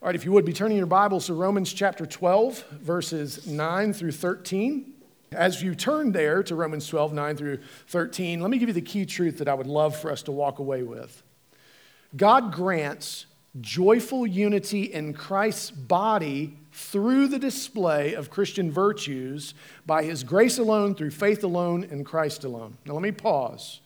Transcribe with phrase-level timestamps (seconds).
[0.00, 3.92] All right, if you would be turning your Bibles to Romans chapter 12, verses 9
[3.92, 4.92] through 13.
[5.32, 7.58] As you turn there to Romans 12, 9 through
[7.88, 10.32] 13, let me give you the key truth that I would love for us to
[10.32, 11.24] walk away with.
[12.16, 13.26] God grants
[13.60, 19.52] joyful unity in Christ's body through the display of Christian virtues
[19.84, 22.78] by his grace alone, through faith alone, in Christ alone.
[22.86, 23.80] Now, let me pause.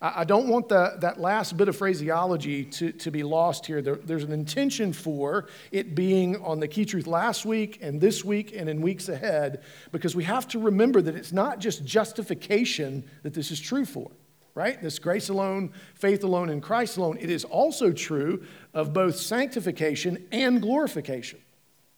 [0.00, 3.82] I don't want the, that last bit of phraseology to, to be lost here.
[3.82, 8.24] There, there's an intention for it being on the key truth last week and this
[8.24, 13.10] week and in weeks ahead because we have to remember that it's not just justification
[13.24, 14.08] that this is true for,
[14.54, 14.80] right?
[14.80, 17.18] This grace alone, faith alone, and Christ alone.
[17.20, 18.44] It is also true
[18.74, 21.40] of both sanctification and glorification,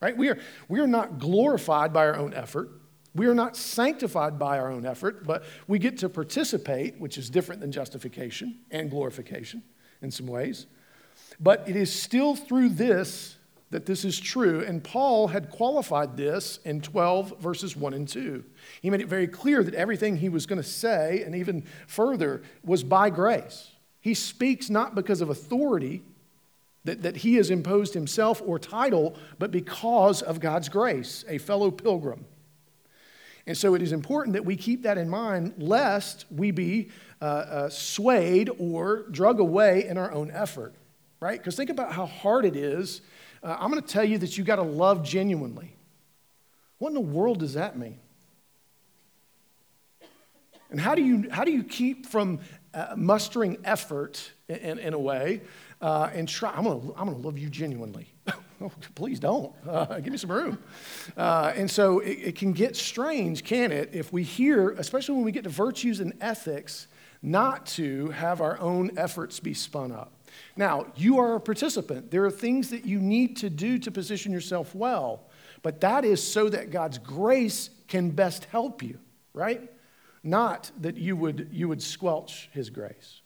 [0.00, 0.16] right?
[0.16, 0.38] We are,
[0.70, 2.70] we are not glorified by our own effort.
[3.14, 7.28] We are not sanctified by our own effort, but we get to participate, which is
[7.28, 9.62] different than justification and glorification
[10.00, 10.66] in some ways.
[11.40, 13.36] But it is still through this
[13.70, 14.64] that this is true.
[14.66, 18.44] And Paul had qualified this in 12 verses 1 and 2.
[18.82, 22.42] He made it very clear that everything he was going to say, and even further,
[22.64, 23.70] was by grace.
[24.00, 26.02] He speaks not because of authority
[26.84, 31.70] that, that he has imposed himself or title, but because of God's grace, a fellow
[31.70, 32.24] pilgrim.
[33.46, 36.88] And so it is important that we keep that in mind lest we be
[37.20, 40.74] uh, uh, swayed or drug away in our own effort,
[41.20, 41.38] right?
[41.38, 43.00] Because think about how hard it is.
[43.42, 45.74] Uh, I'm going to tell you that you got to love genuinely.
[46.78, 47.98] What in the world does that mean?
[50.70, 52.40] And how do you, how do you keep from
[52.72, 55.42] uh, mustering effort in, in a way
[55.80, 56.52] uh, and try?
[56.52, 58.09] I'm going to I'm going to love you genuinely.
[58.60, 59.52] Oh, please don't.
[59.66, 60.58] Uh, give me some room.
[61.16, 65.24] Uh, and so it, it, can get strange, can it, if we hear, especially when
[65.24, 66.86] we get to virtues and ethics,
[67.22, 70.12] not to have our own efforts be spun up.
[70.56, 72.10] Now, you are a participant.
[72.10, 75.28] There are things that you need to do to position yourself well,
[75.62, 78.98] but that is so that God's grace can best help you,
[79.34, 79.70] right?
[80.22, 83.20] Not that you would, you would squelch his grace.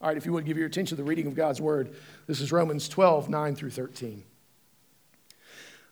[0.00, 1.94] All right, if you would give your attention to the reading of God's word,
[2.26, 4.24] this is Romans 12, 9 through 13.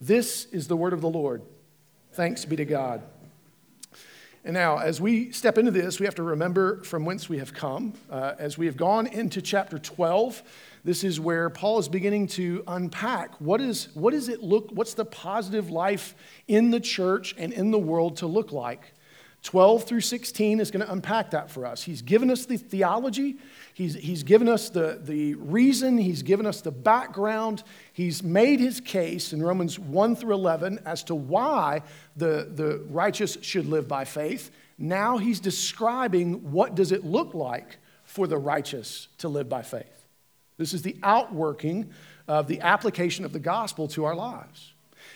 [0.00, 1.42] This is the word of the Lord.
[2.12, 3.02] Thanks be to God.
[4.42, 7.52] And now, as we step into this, we have to remember from whence we have
[7.52, 7.92] come.
[8.08, 10.42] Uh, as we have gone into chapter 12,
[10.82, 14.94] this is where Paul is beginning to unpack what, is, what does it look, what's
[14.94, 16.14] the positive life
[16.48, 18.94] in the church and in the world to look like?
[19.42, 21.82] 12 through 16 is going to unpack that for us.
[21.82, 23.36] He's given us the theology,
[23.72, 27.62] he's, he's given us the, the reason, he's given us the background,
[27.92, 31.82] he's made his case in Romans 1 through 11 as to why
[32.16, 34.50] the, the righteous should live by faith.
[34.76, 40.04] Now he's describing what does it look like for the righteous to live by faith.
[40.58, 41.90] This is the outworking
[42.28, 44.74] of the application of the gospel to our lives.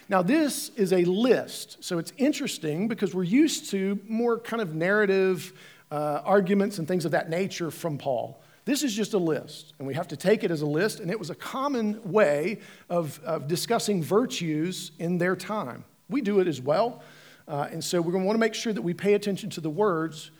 [0.09, 4.75] Now, this is a list, so it's interesting because we're used to more kind of
[4.75, 5.54] narrative
[5.91, 8.42] uh, arguments and things of that nature from Paul.
[8.66, 11.10] This is just a list, and we have to take it as a list, and
[11.10, 12.59] it was a common way
[12.91, 15.84] of, of discussing virtues in their time.
[16.10, 17.03] We do it as well,
[17.48, 19.62] uh, and so we're going to want to make sure that we pay attention to
[19.62, 20.31] the words.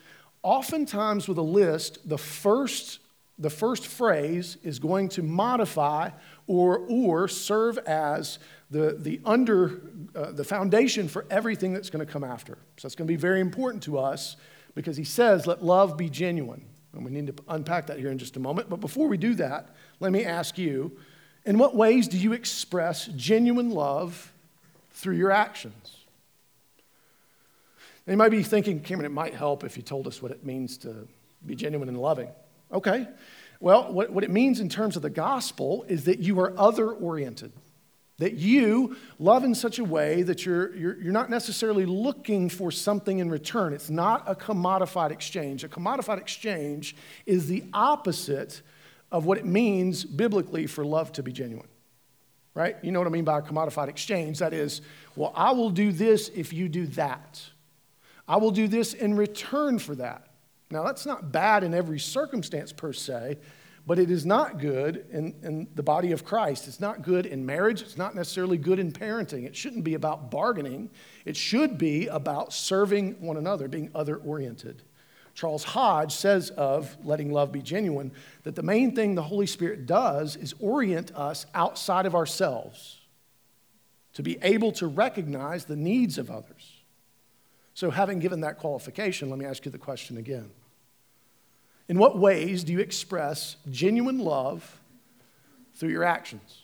[0.43, 2.99] Oftentimes, with a list, the first,
[3.39, 6.11] the first phrase is going to modify
[6.45, 8.37] or, or serve as
[8.71, 9.81] the, the under,
[10.15, 12.57] uh, the foundation for everything that's going to come after.
[12.77, 14.37] So it's going to be very important to us
[14.73, 16.65] because he says, let love be genuine.
[16.93, 18.69] And we need to unpack that here in just a moment.
[18.69, 20.97] But before we do that, let me ask you
[21.45, 24.31] in what ways do you express genuine love
[24.91, 25.97] through your actions?
[28.07, 30.45] Now, you might be thinking, Cameron, it might help if you told us what it
[30.45, 31.07] means to
[31.45, 32.29] be genuine and loving.
[32.71, 33.07] Okay.
[33.59, 36.91] Well, what, what it means in terms of the gospel is that you are other
[36.91, 37.51] oriented.
[38.17, 42.71] That you love in such a way that you're, you're, you're not necessarily looking for
[42.71, 43.73] something in return.
[43.73, 45.65] It's not a commodified exchange.
[45.65, 46.95] A commodified exchange
[47.25, 48.61] is the opposite
[49.11, 51.67] of what it means biblically for love to be genuine.
[52.53, 52.77] Right?
[52.81, 54.39] You know what I mean by a commodified exchange?
[54.39, 54.81] That is,
[55.17, 57.41] well, I will do this if you do that.
[58.29, 60.29] I will do this in return for that.
[60.71, 63.37] Now, that's not bad in every circumstance per se,
[63.87, 66.67] but it is not good in, in the body of Christ.
[66.67, 67.81] It's not good in marriage.
[67.81, 69.45] It's not necessarily good in parenting.
[69.45, 70.89] It shouldn't be about bargaining.
[71.23, 74.81] It should be about serving one another, being other oriented.
[75.35, 78.11] Charles Hodge says of letting love be genuine
[78.43, 83.01] that the main thing the Holy Spirit does is orient us outside of ourselves
[84.13, 86.71] to be able to recognize the needs of others.
[87.73, 90.49] So, having given that qualification, let me ask you the question again.
[91.87, 94.79] In what ways do you express genuine love
[95.75, 96.63] through your actions?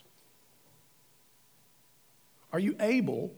[2.52, 3.32] Are you able,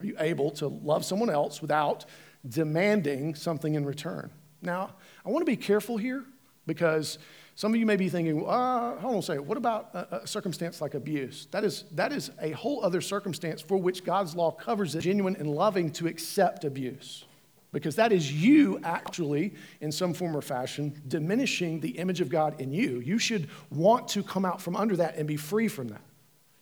[0.00, 2.04] are you able to love someone else without
[2.48, 4.30] demanding something in return?
[4.62, 4.94] Now,
[5.26, 6.24] I want to be careful here
[6.66, 7.18] because
[7.54, 10.26] some of you may be thinking, uh, hold on a second, what about a, a,
[10.26, 11.48] circumstance like abuse?
[11.50, 15.34] That is, that is a whole other circumstance for which God's law covers it, genuine
[15.36, 17.24] and loving to accept abuse
[17.72, 22.60] because that is you actually, in some form or fashion, diminishing the image of God
[22.60, 23.00] in you.
[23.00, 26.02] You should want to come out from under that and be free from that.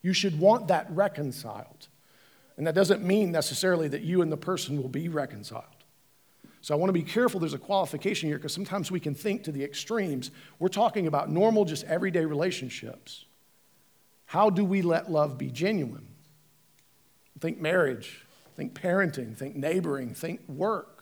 [0.02, 1.88] You should want that reconciled.
[2.56, 5.64] And that doesn't mean necessarily that you and the person will be reconciled.
[6.60, 9.44] So I want to be careful there's a qualification here because sometimes we can think
[9.44, 10.32] to the extremes.
[10.58, 13.24] We're talking about normal, just everyday relationships.
[14.24, 16.08] How do we let love be genuine?
[17.38, 18.26] Think marriage,
[18.56, 20.95] think parenting, think neighboring, think work.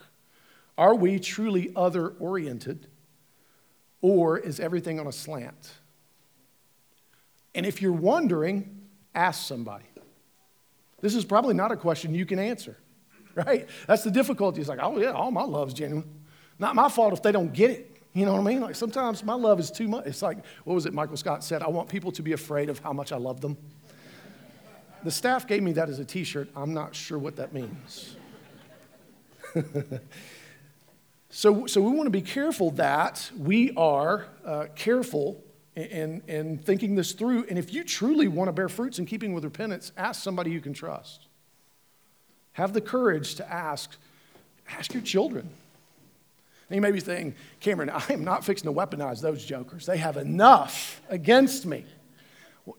[0.77, 2.87] Are we truly other oriented,
[4.01, 5.73] or is everything on a slant?
[7.55, 8.83] And if you're wondering,
[9.15, 9.85] ask somebody.
[11.01, 12.77] This is probably not a question you can answer,
[13.35, 13.69] right?
[13.87, 14.61] That's the difficulty.
[14.61, 16.09] It's like, oh, yeah, all my love's genuine.
[16.59, 17.95] Not my fault if they don't get it.
[18.15, 18.61] You know what I mean?
[18.61, 20.07] Like sometimes my love is too much.
[20.07, 21.63] It's like, what was it Michael Scott said?
[21.63, 23.57] I want people to be afraid of how much I love them.
[25.03, 26.49] The staff gave me that as a t shirt.
[26.57, 28.17] I'm not sure what that means.
[31.37, 35.43] So, so we want to be careful that we are uh, careful
[35.75, 37.47] in, in thinking this through.
[37.51, 40.61] And if you truly want to bear fruits in keeping with repentance, ask somebody you
[40.61, 41.27] can trust.
[42.53, 43.97] Have the courage to ask,
[44.79, 45.51] ask your children.
[46.71, 49.87] And you may be saying, Cameron, I am not fixing to weaponize those jokers.
[49.87, 51.85] They have enough against me.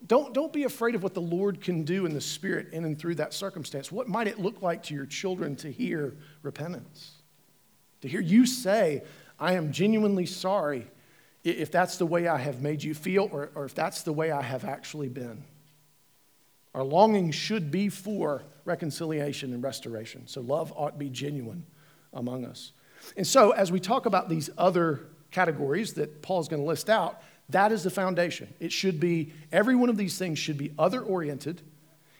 [0.07, 2.97] Don't, don't be afraid of what the Lord can do in the Spirit in and
[2.97, 3.91] through that circumstance.
[3.91, 7.15] What might it look like to your children to hear repentance?
[8.05, 9.01] To hear you say,
[9.39, 10.85] I am genuinely sorry
[11.43, 14.29] if that's the way I have made you feel or, or if that's the way
[14.29, 15.43] I have actually been.
[16.75, 20.27] Our longing should be for reconciliation and restoration.
[20.27, 21.65] So love ought to be genuine
[22.13, 22.73] among us.
[23.17, 27.23] And so, as we talk about these other categories that Paul's going to list out,
[27.49, 28.53] that is the foundation.
[28.59, 31.63] It should be, every one of these things should be other oriented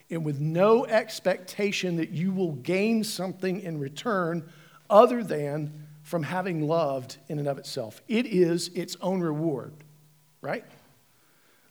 [0.10, 4.50] and with no expectation that you will gain something in return
[4.90, 8.02] other than from having loved in and of itself.
[8.08, 9.74] It is its own reward,
[10.42, 10.64] right?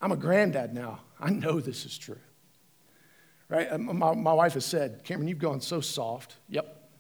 [0.00, 1.00] I'm a granddad now.
[1.20, 2.18] I know this is true.
[3.48, 3.70] Right?
[3.70, 6.36] Uh, my, my wife has said, Cameron, you've gone so soft.
[6.48, 6.90] Yep.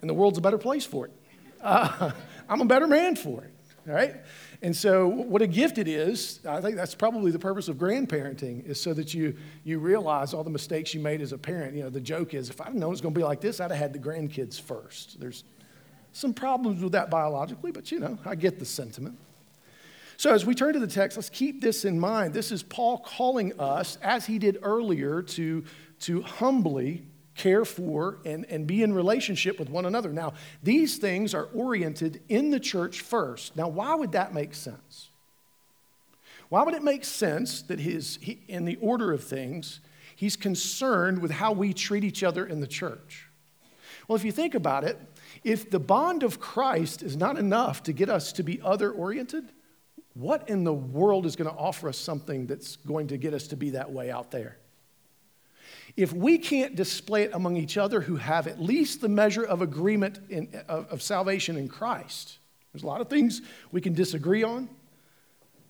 [0.00, 1.12] And the world's a better place for it.
[1.60, 2.10] Uh,
[2.48, 3.54] I'm a better man for it.
[3.86, 4.16] Right?
[4.62, 8.64] And so, what a gift it is, I think that's probably the purpose of grandparenting,
[8.64, 11.74] is so that you, you realize all the mistakes you made as a parent.
[11.74, 13.58] You know, the joke is if I'd known it was going to be like this,
[13.58, 15.18] I'd have had the grandkids first.
[15.18, 15.42] There's
[16.12, 19.18] some problems with that biologically, but you know, I get the sentiment.
[20.16, 22.32] So, as we turn to the text, let's keep this in mind.
[22.32, 25.64] This is Paul calling us, as he did earlier, to,
[26.00, 30.12] to humbly care for, and, and be in relationship with one another.
[30.12, 33.56] Now, these things are oriented in the church first.
[33.56, 35.08] Now, why would that make sense?
[36.48, 39.80] Why would it make sense that his, he, in the order of things,
[40.14, 43.26] he's concerned with how we treat each other in the church?
[44.06, 44.98] Well, if you think about it,
[45.44, 49.50] if the bond of Christ is not enough to get us to be other oriented,
[50.14, 53.46] what in the world is going to offer us something that's going to get us
[53.48, 54.58] to be that way out there?
[55.96, 59.60] If we can't display it among each other who have at least the measure of
[59.60, 62.38] agreement in, of, of salvation in Christ,
[62.72, 64.68] there's a lot of things we can disagree on,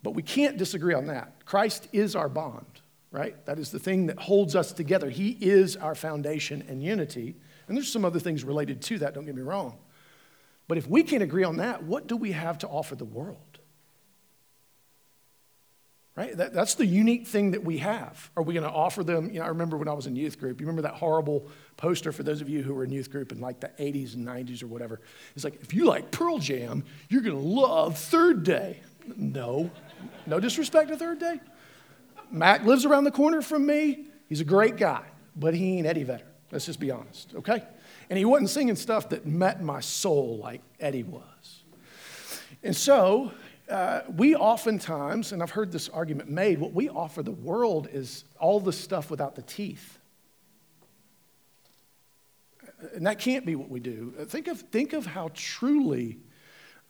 [0.02, 1.44] but we can't disagree on that.
[1.44, 3.44] Christ is our bond, right?
[3.46, 5.10] That is the thing that holds us together.
[5.10, 7.34] He is our foundation and unity.
[7.66, 9.78] And there's some other things related to that, don't get me wrong.
[10.68, 13.51] But if we can't agree on that, what do we have to offer the world?
[16.14, 16.36] Right?
[16.36, 18.30] That, that's the unique thing that we have.
[18.36, 19.30] Are we going to offer them?
[19.30, 22.12] You know, I remember when I was in youth group, you remember that horrible poster
[22.12, 24.62] for those of you who were in youth group in like the 80s and 90s
[24.62, 25.00] or whatever?
[25.34, 28.80] It's like, if you like Pearl Jam, you're going to love Third Day.
[29.16, 29.70] No,
[30.26, 31.40] no disrespect to Third Day.
[32.30, 34.06] Mac lives around the corner from me.
[34.28, 35.04] He's a great guy,
[35.34, 36.26] but he ain't Eddie Vedder.
[36.50, 37.62] Let's just be honest, okay?
[38.10, 41.62] And he wasn't singing stuff that met my soul like Eddie was.
[42.62, 43.32] And so,
[43.68, 48.24] uh, we oftentimes, and I've heard this argument made, what we offer the world is
[48.38, 49.98] all the stuff without the teeth.
[52.94, 54.12] And that can't be what we do.
[54.26, 56.18] Think of, think of how truly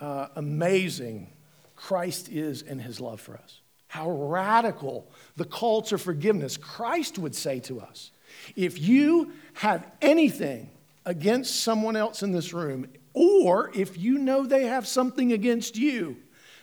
[0.01, 1.31] uh, amazing
[1.77, 3.61] Christ is in his love for us.
[3.89, 6.57] How radical the call to forgiveness.
[6.57, 8.11] Christ would say to us
[8.57, 10.71] if you have anything
[11.05, 16.17] against someone else in this room, or if you know they have something against you,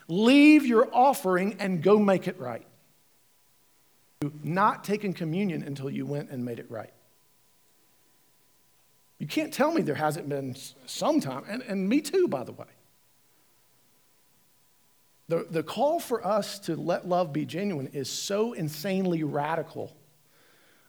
[0.10, 2.66] leave your offering and go make it right.
[4.44, 6.92] Not taking communion until you went and made it right.
[9.20, 12.52] You can't tell me there hasn't been some time, and, and me too, by the
[12.52, 12.66] way.
[15.28, 19.96] The, the call for us to let love be genuine is so insanely radical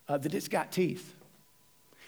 [0.09, 1.15] uh, that it's got teeth.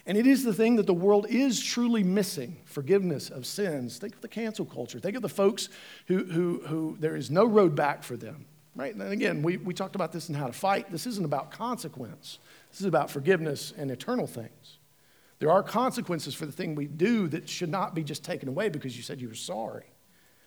[0.07, 3.99] And it is the thing that the world is truly missing forgiveness of sins.
[3.99, 4.99] Think of the cancel culture.
[4.99, 5.69] Think of the folks
[6.07, 8.47] who, who, who there is no road back for them.
[8.75, 8.95] Right?
[8.95, 10.91] And again, we, we talked about this in How to Fight.
[10.91, 12.39] This isn't about consequence,
[12.71, 14.79] this is about forgiveness and eternal things.
[15.39, 18.69] There are consequences for the thing we do that should not be just taken away
[18.69, 19.87] because you said you were sorry.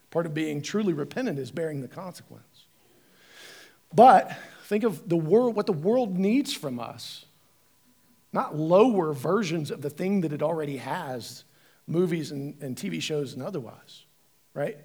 [0.09, 2.65] Part of being truly repentant is bearing the consequence.
[3.93, 7.25] But think of the world, what the world needs from us
[8.35, 11.45] not lower versions of the thing that it already has,
[11.87, 14.03] movies and, and TV shows and otherwise,
[14.53, 14.75] right?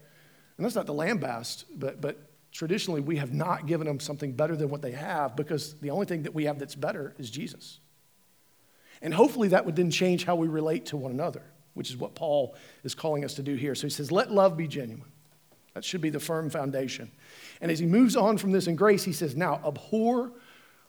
[0.57, 2.17] And that's not the lambast, but, but
[2.53, 6.07] traditionally we have not given them something better than what they have because the only
[6.07, 7.81] thing that we have that's better is Jesus.
[9.03, 11.43] And hopefully that would then change how we relate to one another,
[11.75, 12.55] which is what Paul
[12.85, 13.75] is calling us to do here.
[13.75, 15.11] So he says, let love be genuine.
[15.75, 17.11] That should be the firm foundation.
[17.61, 20.31] And as he moves on from this in grace, he says, now abhor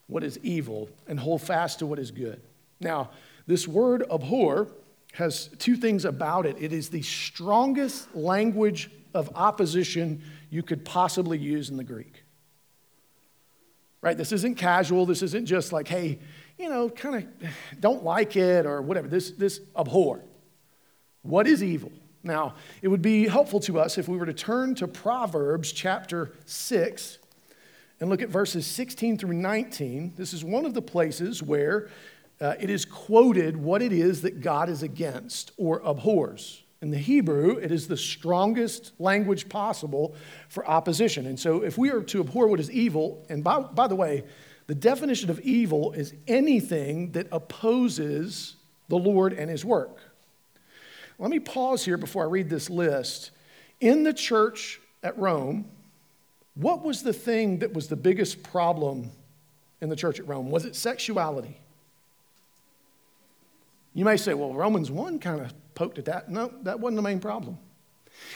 [0.08, 2.41] what is evil and hold fast to what is good.
[2.81, 3.11] Now,
[3.47, 4.67] this word abhor
[5.13, 6.57] has two things about it.
[6.59, 12.23] It is the strongest language of opposition you could possibly use in the Greek.
[14.01, 14.17] Right?
[14.17, 15.05] This isn't casual.
[15.05, 16.19] This isn't just like, hey,
[16.57, 19.07] you know, kind of don't like it or whatever.
[19.07, 20.21] This, this abhor.
[21.21, 21.91] What is evil?
[22.23, 26.31] Now, it would be helpful to us if we were to turn to Proverbs chapter
[26.45, 27.17] 6
[28.00, 30.13] and look at verses 16 through 19.
[30.17, 31.89] This is one of the places where
[32.41, 36.63] uh, it is quoted what it is that God is against or abhors.
[36.81, 40.15] In the Hebrew, it is the strongest language possible
[40.50, 41.27] for opposition.
[41.27, 44.24] And so, if we are to abhor what is evil, and by, by the way,
[44.65, 48.55] the definition of evil is anything that opposes
[48.89, 50.00] the Lord and his work.
[51.19, 53.29] Let me pause here before I read this list.
[53.79, 55.65] In the church at Rome,
[56.55, 59.12] what was the thing that was the biggest problem
[59.81, 60.50] in the church at Rome?
[60.50, 61.60] Was it sexuality?
[63.93, 66.29] You may say, well, Romans 1 kind of poked at that.
[66.29, 67.57] No, that wasn't the main problem.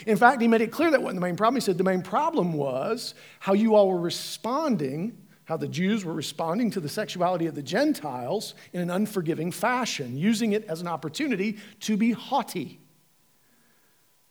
[0.05, 1.55] In fact, he made it clear that wasn't the main problem.
[1.55, 6.13] He said the main problem was how you all were responding, how the Jews were
[6.13, 10.88] responding to the sexuality of the Gentiles in an unforgiving fashion, using it as an
[10.88, 12.79] opportunity to be haughty,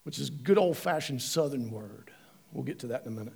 [0.03, 2.11] which is a good old fashioned southern word.
[2.53, 3.35] We'll get to that in a minute.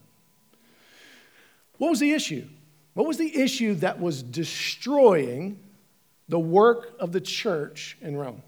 [1.79, 2.47] What was the issue?
[2.95, 5.61] What was the issue that was destroying
[6.29, 8.43] the work of the church in Rome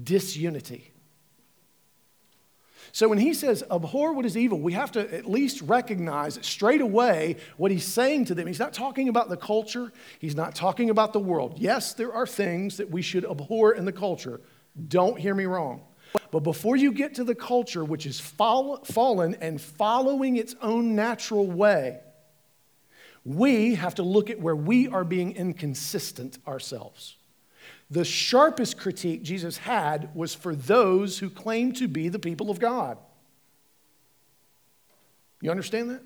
[0.00, 0.92] disunity.
[2.94, 6.82] So when he says, abhor what is evil, we have to at least recognize straight
[6.82, 8.46] away what he's saying to them.
[8.46, 11.54] He's not talking about the culture, he's not talking about the world.
[11.56, 14.40] Yes, there are things that we should abhor in the culture.
[14.88, 15.82] Don't hear me wrong.
[16.30, 20.94] But before you get to the culture, which is fall, fallen and following its own
[20.94, 22.00] natural way,
[23.24, 27.16] we have to look at where we are being inconsistent ourselves.
[27.90, 32.58] The sharpest critique Jesus had was for those who claim to be the people of
[32.58, 32.98] God.
[35.40, 36.02] You understand that?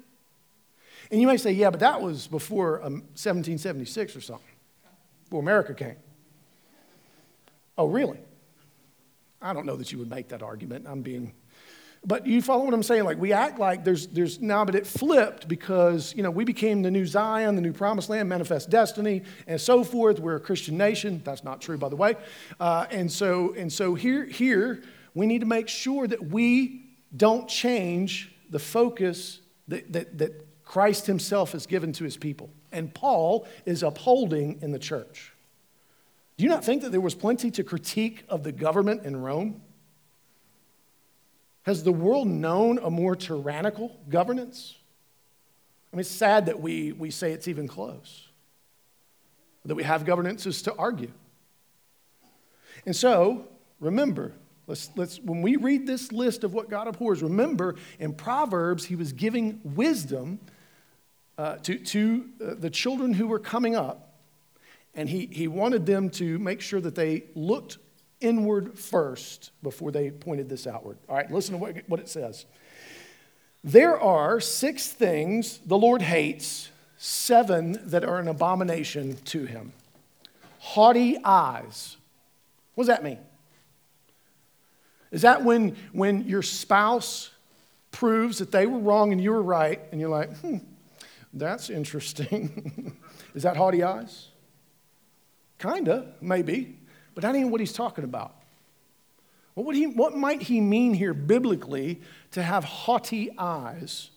[1.11, 4.45] And you may say, yeah, but that was before um, 1776 or something,
[5.25, 5.97] before America came.
[7.79, 8.19] Oh, really?
[9.41, 10.87] I don't know that you would make that argument.
[10.89, 11.35] I'm being
[12.07, 13.05] but you follow what I'm saying?
[13.05, 16.83] Like we act like there's there's now, but it flipped because you know we became
[16.83, 20.21] the new Zion, the new Promised Land, manifest destiny, and so forth.
[20.21, 21.21] We're a Christian nation.
[21.25, 22.15] That's not true, by the way.
[22.61, 24.83] Uh, and so and so here here
[25.15, 26.85] we need to make sure that we
[27.17, 32.93] don't change the focus that, that, that Christ Himself has given to His people, and
[32.95, 35.33] Paul is upholding in the church.
[36.37, 39.63] Do you not think that there was plenty to critique of the government in Rome?
[41.67, 44.77] Has the world known a more tyrannical governance?
[45.93, 48.29] I mean, it's sad that we, we say it's even close,
[49.65, 51.13] that we have governances to argue.
[52.87, 53.49] And so,
[53.81, 54.33] remember,
[54.67, 58.97] Let's, let's, when we read this list of what God abhors, remember in Proverbs, he
[58.97, 60.41] was giving wisdom
[61.39, 64.15] uh, to, to uh, the children who were coming up,
[64.95, 67.79] and he, he wanted them to make sure that they looked
[68.21, 70.99] inward first before they pointed this outward.
[71.09, 72.47] All right, listen to what, what it says.
[73.63, 79.73] There are six things the Lord hates, seven that are an abomination to him.
[80.61, 81.97] Haughty eyes.
[82.75, 83.19] What does that mean?
[85.11, 87.31] Is that when, when your spouse
[87.91, 90.59] proves that they were wrong and you were right, and you're like, hmm,
[91.33, 92.97] that's interesting?
[93.35, 94.29] Is that haughty eyes?
[95.59, 96.79] Kinda, maybe,
[97.17, 98.35] but that ain't what he's talking about.
[99.55, 104.11] What, would he, what might he mean here biblically to have haughty eyes?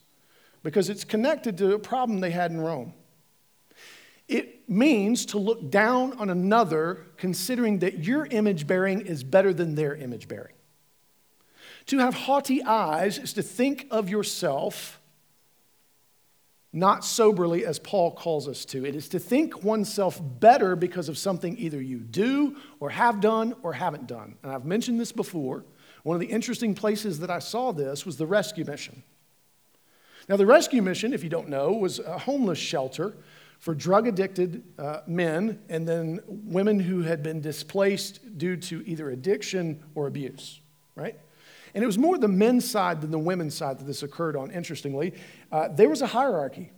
[0.64, 2.94] Because it's connected to a problem they had in Rome.
[4.28, 9.76] It means to look down on another, considering that your image bearing is better than
[9.76, 10.54] their image bearing.
[11.86, 14.99] To have haughty eyes is to think of yourself
[16.72, 18.86] not soberly as Paul calls us to.
[18.86, 23.56] It is to think oneself better because of something either you do or have done
[23.64, 24.38] or haven't done.
[24.44, 25.66] And I've mentioned this before.
[26.04, 29.04] One of the interesting places that I saw this was the rescue mission.
[30.28, 33.16] Now, the rescue mission, if you don't know, was a homeless shelter
[33.58, 39.10] for drug addicted uh, men and then women who had been displaced due to either
[39.10, 40.62] addiction or abuse,
[40.96, 41.20] right?
[41.74, 44.52] And it was more the men's side than the women's side that this occurred on,
[44.52, 45.14] interestingly.
[45.52, 46.72] Uh, there was a hierarchy.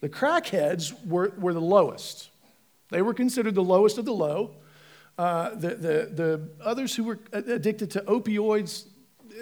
[0.00, 2.30] The crackheads were, were the lowest,
[2.90, 4.54] they were considered the lowest of the low.
[5.18, 8.84] Uh, the, the, the others who were addicted to opioids,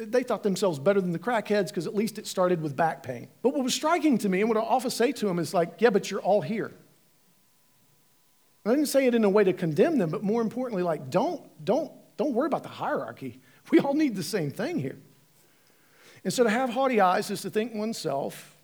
[0.00, 3.28] they thought themselves better than the crackheads because at least it started with back pain.
[3.42, 5.74] But what was striking to me, and what I often say to them, is like,
[5.80, 6.72] yeah, but you're all here.
[8.64, 11.42] I didn't say it in a way to condemn them, but more importantly, like, don't,
[11.64, 13.40] don't, don't worry about the hierarchy.
[13.70, 14.98] We all need the same thing here.
[16.24, 18.56] And so to have haughty eyes is to think oneself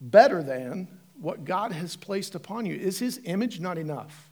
[0.00, 0.88] better than
[1.20, 2.74] what God has placed upon you.
[2.74, 4.30] Is his image not enough?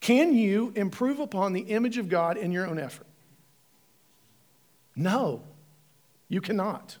[0.00, 3.06] Can you improve upon the image of God in your own effort?
[4.96, 5.42] No,
[6.28, 6.98] you cannot.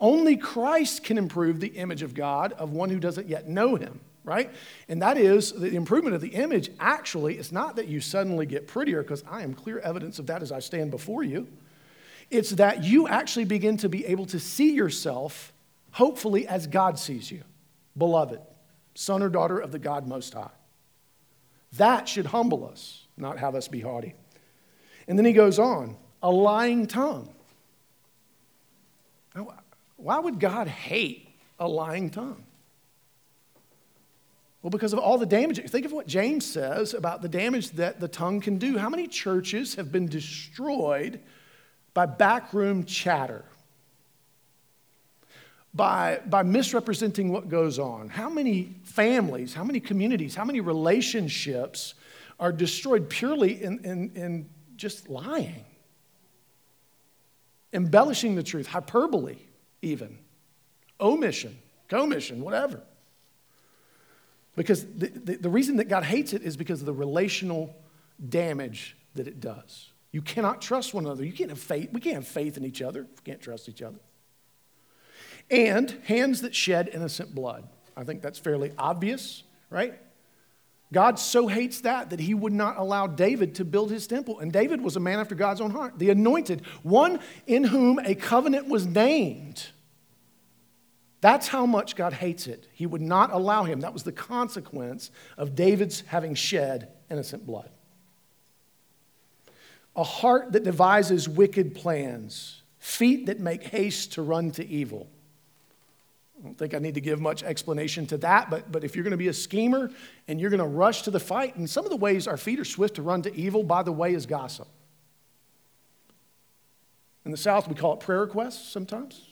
[0.00, 4.00] Only Christ can improve the image of God of one who doesn't yet know him
[4.24, 4.50] right?
[4.88, 6.70] And that is the improvement of the image.
[6.78, 10.42] Actually, it's not that you suddenly get prettier, because I am clear evidence of that
[10.42, 11.48] as I stand before you.
[12.30, 15.52] It's that you actually begin to be able to see yourself,
[15.90, 17.42] hopefully, as God sees you,
[17.96, 18.40] beloved,
[18.94, 20.50] son or daughter of the God Most High.
[21.74, 24.14] That should humble us, not have us be haughty.
[25.08, 27.32] And then he goes on a lying tongue.
[29.34, 29.54] Now,
[29.96, 32.44] why would God hate a lying tongue?
[34.62, 35.58] Well, because of all the damage.
[35.70, 38.76] Think of what James says about the damage that the tongue can do.
[38.76, 41.20] How many churches have been destroyed
[41.94, 43.44] by backroom chatter?
[45.72, 48.08] By, by misrepresenting what goes on?
[48.08, 51.94] How many families, how many communities, how many relationships
[52.40, 55.64] are destroyed purely in, in, in just lying?
[57.72, 59.36] Embellishing the truth, hyperbole,
[59.80, 60.18] even,
[61.00, 61.56] omission,
[61.88, 62.82] commission, whatever.
[64.56, 67.74] Because the, the, the, reason that God hates it is because of the relational
[68.28, 69.89] damage that it does.
[70.12, 71.24] You cannot trust one another.
[71.24, 71.90] You can't have faith.
[71.92, 73.02] We can't have faith in each other.
[73.02, 73.98] We can't trust each other.
[75.50, 77.68] And hands that shed innocent blood.
[77.96, 79.94] I think that's fairly obvious, right?
[80.92, 84.40] God so hates that that he would not allow David to build his temple.
[84.40, 88.14] And David was a man after God's own heart, the anointed, one in whom a
[88.14, 89.68] covenant was named.
[91.20, 92.66] That's how much God hates it.
[92.72, 93.80] He would not allow him.
[93.80, 97.70] That was the consequence of David's having shed innocent blood.
[99.96, 105.08] A heart that devises wicked plans, feet that make haste to run to evil.
[106.38, 109.02] I don't think I need to give much explanation to that, but, but if you're
[109.02, 109.90] going to be a schemer
[110.26, 112.58] and you're going to rush to the fight, and some of the ways our feet
[112.58, 114.68] are swift to run to evil, by the way, is gossip.
[117.26, 119.26] In the South, we call it prayer requests sometimes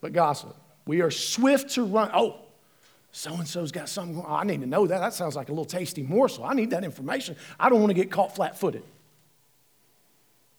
[0.00, 0.56] but gossip.
[0.86, 2.10] We are swift to run.
[2.14, 2.40] Oh,
[3.12, 4.22] so and so's got something.
[4.26, 4.98] I need to know that.
[4.98, 6.44] That sounds like a little tasty morsel.
[6.44, 7.36] I need that information.
[7.58, 8.84] I don't want to get caught flat footed.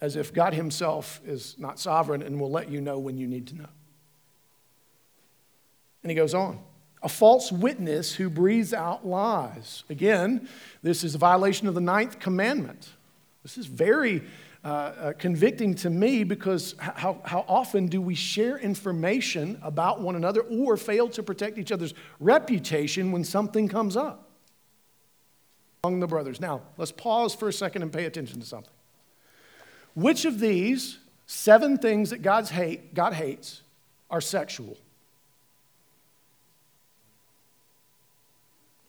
[0.01, 3.47] As if God Himself is not sovereign and will let you know when you need
[3.47, 3.69] to know.
[6.03, 6.59] And He goes on
[7.01, 9.83] a false witness who breathes out lies.
[9.89, 10.49] Again,
[10.83, 12.89] this is a violation of the ninth commandment.
[13.43, 14.23] This is very
[14.63, 20.15] uh, uh, convicting to me because how, how often do we share information about one
[20.15, 24.29] another or fail to protect each other's reputation when something comes up?
[25.83, 26.41] among the brothers.
[26.41, 28.73] Now, let's pause for a second and pay attention to something.
[29.95, 33.61] Which of these seven things that God's hate, God hates
[34.09, 34.77] are sexual?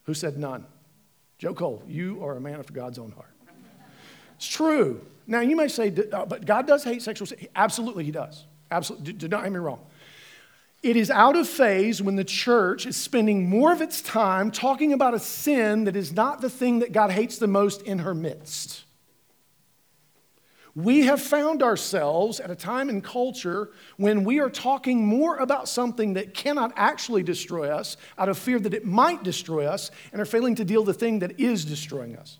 [0.04, 0.66] Who said none?
[1.38, 3.34] Joe Cole, you are a man after God's own heart.
[4.36, 5.04] It's true.
[5.30, 7.46] Now, you may say, uh, but God does hate sexual sin.
[7.54, 8.46] Absolutely, He does.
[8.68, 9.12] Absolutely.
[9.12, 9.78] Do, not get me wrong.
[10.82, 14.92] It is out of phase when the church is spending more of its time talking
[14.92, 18.12] about a sin that is not the thing that God hates the most in her
[18.12, 18.82] midst.
[20.74, 25.68] We have found ourselves at a time in culture when we are talking more about
[25.68, 30.20] something that cannot actually destroy us out of fear that it might destroy us and
[30.20, 32.38] are failing to deal the thing that is destroying us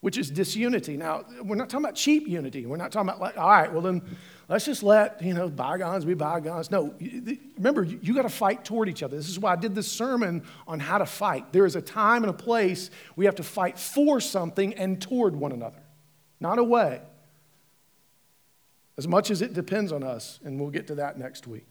[0.00, 0.96] which is disunity.
[0.96, 2.66] Now, we're not talking about cheap unity.
[2.66, 4.02] We're not talking about, like, all right, well, then
[4.48, 6.70] let's just let, you know, bygones be bygones.
[6.70, 6.94] No,
[7.56, 9.16] remember, you got to fight toward each other.
[9.16, 11.52] This is why I did this sermon on how to fight.
[11.52, 15.34] There is a time and a place we have to fight for something and toward
[15.34, 15.82] one another,
[16.38, 17.02] not away.
[18.96, 21.66] As much as it depends on us, and we'll get to that next week.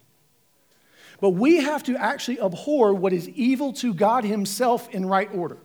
[1.19, 5.57] But we have to actually abhor what is evil to God Himself in right order.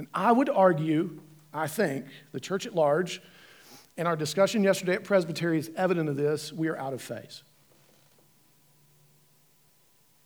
[0.00, 1.20] And I would argue,
[1.52, 3.20] I think, the church at large,
[3.98, 7.42] and our discussion yesterday at Presbytery is evident of this, we are out of phase.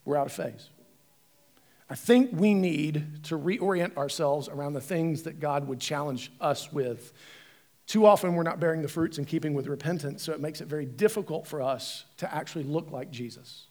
[0.04, 0.68] We're out of phase.
[1.90, 6.72] I think we need to reorient ourselves around the things that God would challenge us
[6.72, 7.12] with.
[7.88, 10.68] Too often, we're not bearing the fruits in keeping with repentance, so it makes it
[10.68, 13.66] very difficult for us to actually look like Jesus.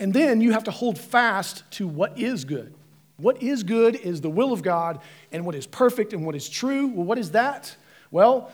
[0.00, 2.74] And then you have to hold fast to what is good.
[3.18, 5.00] What is good is the will of God,
[5.32, 6.86] and what is perfect and what is true.
[6.86, 7.74] Well, what is that?
[8.10, 8.52] Well,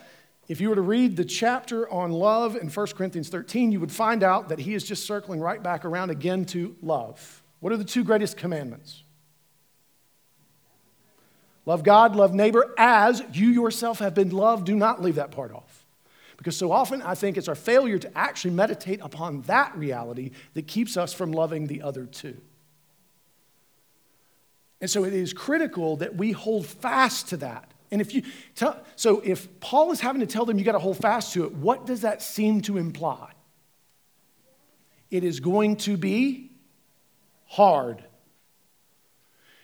[0.49, 3.93] if you were to read the chapter on love in 1 Corinthians 13, you would
[3.93, 7.43] find out that he is just circling right back around again to love.
[7.61, 9.03] What are the two greatest commandments?
[11.67, 14.67] Love God, love neighbor as you yourself have been loved.
[14.67, 15.87] Do not leave that part off.
[16.37, 20.67] Because so often I think it's our failure to actually meditate upon that reality that
[20.67, 22.37] keeps us from loving the other two.
[24.85, 27.73] And so it is critical that we hold fast to that.
[27.91, 28.23] And if you
[28.55, 31.45] tell, so if Paul is having to tell them you got to hold fast to
[31.45, 33.33] it, what does that seem to imply?
[35.11, 36.51] It is going to be
[37.47, 38.05] hard.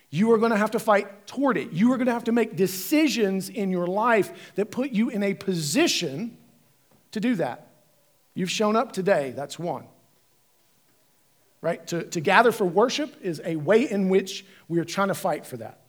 [0.09, 1.71] You are going to have to fight toward it.
[1.71, 5.23] You are going to have to make decisions in your life that put you in
[5.23, 6.39] a position
[7.11, 7.69] to do that.
[8.33, 9.85] You've shown up today, that's one
[11.61, 11.87] right?
[11.89, 15.47] To, to gather for worship is a way in which we are trying to fight
[15.47, 15.81] for that.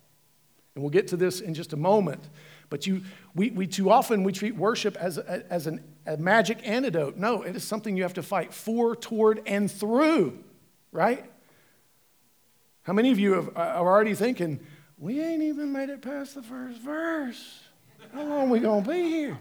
[0.76, 2.22] And we'll get to this in just a moment.
[2.70, 3.04] But you,
[3.36, 7.18] we, we too often we treat worship as, a, as an, a magic antidote.
[7.18, 10.42] No, it is something you have to fight for, toward, and through,
[10.92, 11.26] right?
[12.84, 14.60] How many of you have, are already thinking,
[14.98, 17.60] we ain't even made it past the first verse?
[18.14, 19.38] How long are we going to be here?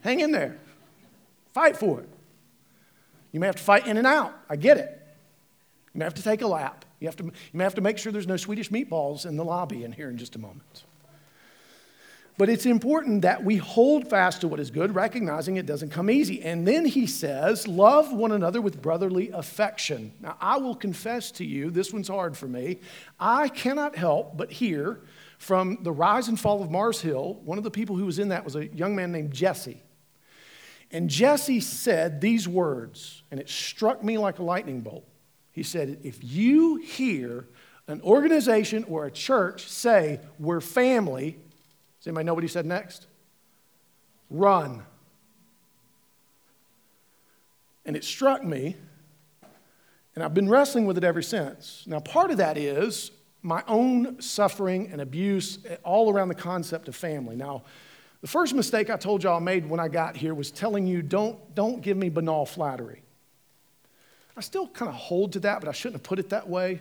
[0.00, 0.56] Hang in there.
[1.52, 2.08] Fight for it.
[3.32, 4.34] You may have to fight in and out.
[4.48, 4.95] I get it.
[5.96, 6.84] You may have to take a lap.
[7.00, 9.44] You, have to, you may have to make sure there's no Swedish meatballs in the
[9.44, 10.84] lobby in here in just a moment.
[12.36, 16.10] But it's important that we hold fast to what is good, recognizing it doesn't come
[16.10, 16.42] easy.
[16.42, 20.12] And then he says, Love one another with brotherly affection.
[20.20, 22.80] Now, I will confess to you, this one's hard for me.
[23.18, 25.00] I cannot help but hear
[25.38, 28.28] from the rise and fall of Mars Hill, one of the people who was in
[28.28, 29.80] that was a young man named Jesse.
[30.90, 35.08] And Jesse said these words, and it struck me like a lightning bolt.
[35.56, 37.46] He said, if you hear
[37.88, 41.38] an organization or a church say, we're family,
[41.98, 43.06] does anybody know what he said next?
[44.28, 44.82] Run.
[47.86, 48.76] And it struck me,
[50.14, 51.84] and I've been wrestling with it ever since.
[51.86, 56.94] Now, part of that is my own suffering and abuse all around the concept of
[56.94, 57.34] family.
[57.34, 57.62] Now,
[58.20, 61.00] the first mistake I told y'all I made when I got here was telling you
[61.00, 63.04] don't, don't give me banal flattery.
[64.36, 66.80] I still kind of hold to that, but I shouldn't have put it that way.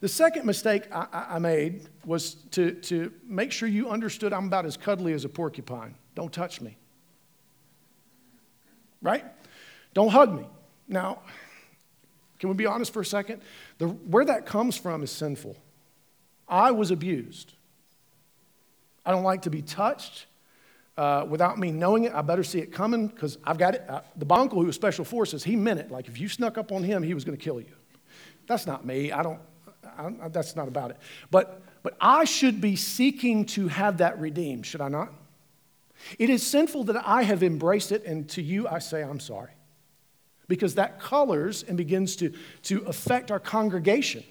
[0.00, 4.64] The second mistake I, I, made was to, to make sure you understood I'm about
[4.64, 5.96] as cuddly as a porcupine.
[6.14, 6.76] Don't touch me.
[9.02, 9.24] Right?
[9.94, 10.46] Don't hug me.
[10.86, 11.20] Now,
[12.38, 13.42] can we be honest for a second?
[13.78, 15.56] The, where that comes from is sinful.
[16.48, 17.54] I was abused.
[19.04, 20.26] I don't like to be touched
[20.98, 22.12] uh, without me knowing it.
[22.12, 23.84] I better see it coming because I've got it.
[23.88, 25.92] Uh, the uncle who was special forces, he meant it.
[25.92, 27.72] Like if you snuck up on him, he was going to kill you.
[28.48, 29.12] That's not me.
[29.12, 29.38] I don't.
[29.96, 30.96] I, that's not about it.
[31.30, 34.66] But but I should be seeking to have that redeemed.
[34.66, 35.12] Should I not?
[36.18, 39.52] It is sinful that I have embraced it, and to you I say I'm sorry,
[40.48, 42.32] because that colors and begins to
[42.64, 44.24] to affect our congregation.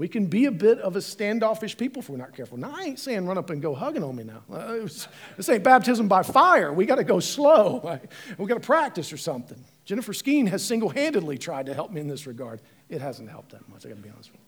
[0.00, 2.56] We can be a bit of a standoffish people if we're not careful.
[2.56, 4.42] Now, I ain't saying run up and go hugging on me now.
[4.50, 4.88] Uh,
[5.36, 6.72] this ain't baptism by fire.
[6.72, 8.00] We got to go slow.
[8.38, 9.62] We got to practice or something.
[9.84, 12.62] Jennifer Skeen has single handedly tried to help me in this regard.
[12.88, 14.46] It hasn't helped that much, I got to be honest with you.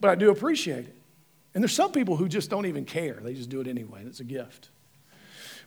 [0.00, 0.94] But I do appreciate it.
[1.52, 4.20] And there's some people who just don't even care, they just do it anyway, it's
[4.20, 4.70] a gift.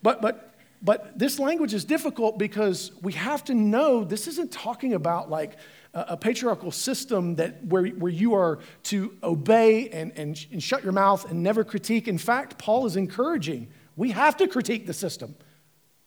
[0.02, 4.96] But, but, but this language is difficult because we have to know this isn't talking
[4.96, 5.58] about like,
[5.94, 10.92] a patriarchal system that where, where you are to obey and, and, and shut your
[10.94, 12.08] mouth and never critique.
[12.08, 15.36] In fact, Paul is encouraging we have to critique the system.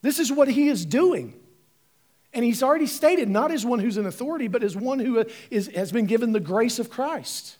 [0.00, 1.34] This is what he is doing.
[2.32, 5.24] And he's already stated, not as one who's in authority, but as one who uh,
[5.50, 7.58] is, has been given the grace of Christ.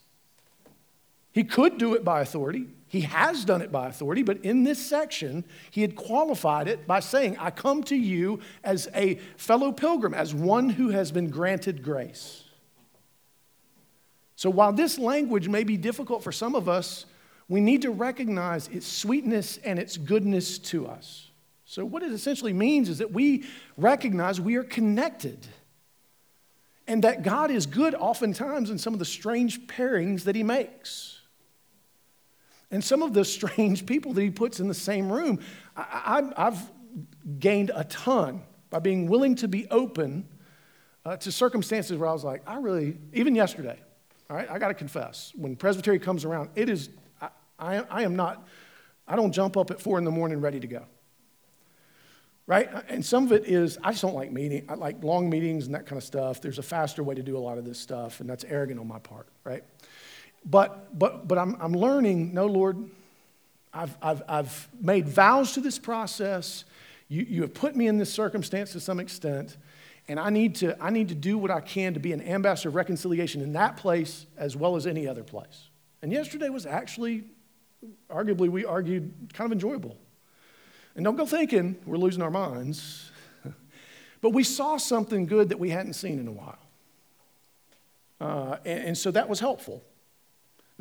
[1.33, 4.79] He could do it by authority, he has done it by authority, but in this
[4.79, 10.13] section, he had qualified it by saying, I come to you as a fellow pilgrim,
[10.13, 12.45] as one who has been granted grace.
[14.37, 17.07] So while this language may be difficult for some of us,
[17.49, 21.31] we need to recognize its sweetness and its goodness to us.
[21.65, 23.47] So, what it essentially means is that we
[23.79, 25.47] recognize we are connected
[26.87, 31.12] and that God is good oftentimes in some of the strange pairings that He makes.
[32.73, 35.39] And some of the strange people that he puts in the same room,
[35.77, 36.73] I, have
[37.39, 40.27] gained a ton by being willing to be open
[41.05, 43.79] uh, to circumstances where I was like, I really, even yesterday,
[44.31, 46.89] all right, I got to confess, when Presbytery comes around, it is,
[47.21, 48.49] I, I, I am not,
[49.07, 50.87] I don't jump up at four in the morning ready to go
[52.47, 52.69] right?
[52.89, 54.67] And some of it is I just don't like meeting.
[54.69, 56.41] I like long meetings and that kind of stuff.
[56.41, 58.89] There's a faster way to do a lot of this stuff, and that's arrogant on
[58.89, 59.63] my part, right?
[60.45, 62.79] But, but, but I'm, I'm learning, no, Lord,
[63.73, 66.65] I've, I've, I've made vows to this process.
[67.09, 69.57] You, you have put me in this circumstance to some extent,
[70.09, 72.71] and I need, to, I need to do what I can to be an ambassador
[72.71, 75.69] of reconciliation in that place as well as any other place.
[76.03, 77.25] And yesterday was actually,
[78.11, 79.97] arguably, we argued kind of enjoyable.
[80.97, 83.11] And don't go thinking we're losing our minds,
[84.21, 86.59] but we saw something good that we hadn't seen in a while.
[88.21, 89.83] Uh, and, and so that was helpful.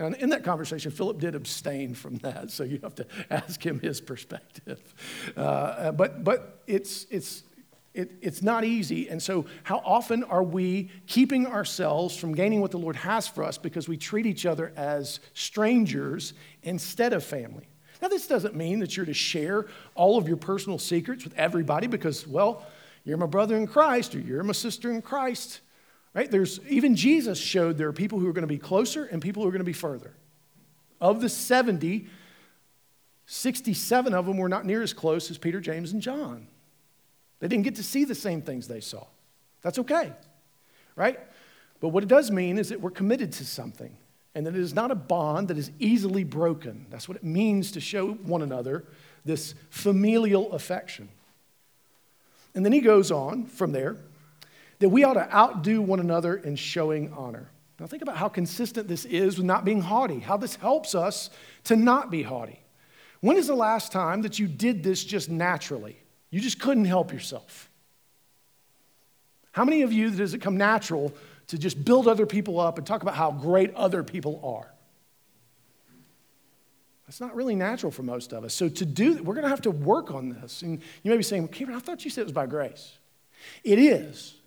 [0.01, 3.79] Now, in that conversation, Philip did abstain from that, so you have to ask him
[3.79, 4.81] his perspective.
[5.37, 7.43] Uh, but but it's, it's,
[7.93, 9.09] it, it's not easy.
[9.09, 13.43] And so, how often are we keeping ourselves from gaining what the Lord has for
[13.43, 16.33] us because we treat each other as strangers
[16.63, 17.67] instead of family?
[18.01, 21.85] Now, this doesn't mean that you're to share all of your personal secrets with everybody
[21.85, 22.65] because, well,
[23.03, 25.61] you're my brother in Christ or you're my sister in Christ.
[26.13, 26.29] Right?
[26.29, 29.43] There's even Jesus showed there are people who are going to be closer and people
[29.43, 30.13] who are going to be further.
[30.99, 32.07] Of the 70,
[33.25, 36.47] 67 of them were not near as close as Peter, James, and John.
[37.39, 39.05] They didn't get to see the same things they saw.
[39.61, 40.11] That's okay.
[40.95, 41.19] Right?
[41.79, 43.95] But what it does mean is that we're committed to something
[44.35, 46.85] and that it is not a bond that is easily broken.
[46.89, 48.85] That's what it means to show one another
[49.25, 51.09] this familial affection.
[52.53, 53.97] And then he goes on from there
[54.81, 57.49] that we ought to outdo one another in showing honor.
[57.79, 61.29] Now, think about how consistent this is with not being haughty, how this helps us
[61.65, 62.59] to not be haughty.
[63.21, 65.97] When is the last time that you did this just naturally?
[66.31, 67.69] You just couldn't help yourself.
[69.51, 71.13] How many of you does it come natural
[71.47, 74.71] to just build other people up and talk about how great other people are?
[77.05, 78.53] That's not really natural for most of us.
[78.53, 80.63] So to do that, we're going to have to work on this.
[80.63, 82.97] And you may be saying, Cameron, I thought you said it was by grace.
[83.63, 84.37] It is.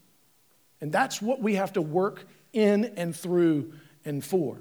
[0.80, 3.72] And that's what we have to work in and through
[4.04, 4.58] and for,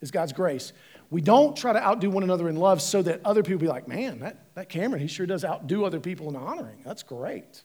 [0.00, 0.72] is God's grace.
[1.10, 3.88] We don't try to outdo one another in love so that other people be like,
[3.88, 6.82] man, that, that Cameron, he sure does outdo other people in honoring.
[6.84, 7.62] That's great.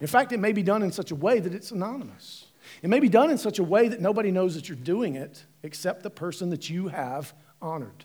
[0.00, 2.46] In fact, it may be done in such a way that it's anonymous.
[2.82, 5.44] It may be done in such a way that nobody knows that you're doing it
[5.62, 8.04] except the person that you have honored.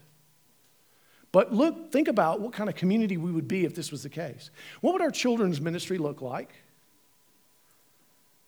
[1.32, 4.10] But look, think about what kind of community we would be if this was the
[4.10, 4.50] case.
[4.82, 6.54] What would our children's ministry look like?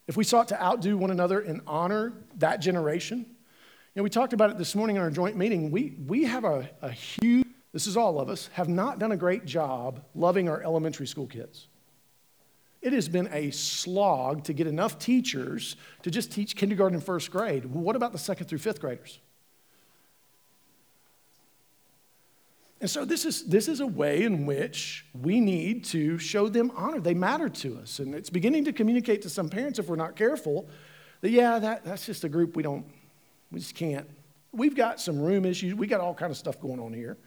[0.07, 4.33] If we sought to outdo one another and honor that generation, you know, we talked
[4.33, 5.71] about it this morning in our joint meeting.
[5.71, 9.17] We, we have a, a huge, this is all of us, have not done a
[9.17, 11.67] great job loving our elementary school kids.
[12.81, 17.29] It has been a slog to get enough teachers to just teach kindergarten and first
[17.29, 17.65] grade.
[17.65, 19.19] what about the second through fifth graders?
[22.81, 26.71] And so this is, this is a way in which we need to show them
[26.75, 26.99] honor.
[26.99, 27.99] They matter to us.
[27.99, 30.67] And it's beginning to communicate to some parents, if we're not careful,
[31.21, 32.83] that, yeah, that, that's just a group we don't,
[33.51, 34.09] we just can't.
[34.51, 35.75] We've got some room issues.
[35.75, 37.17] We got all kind of stuff going on here.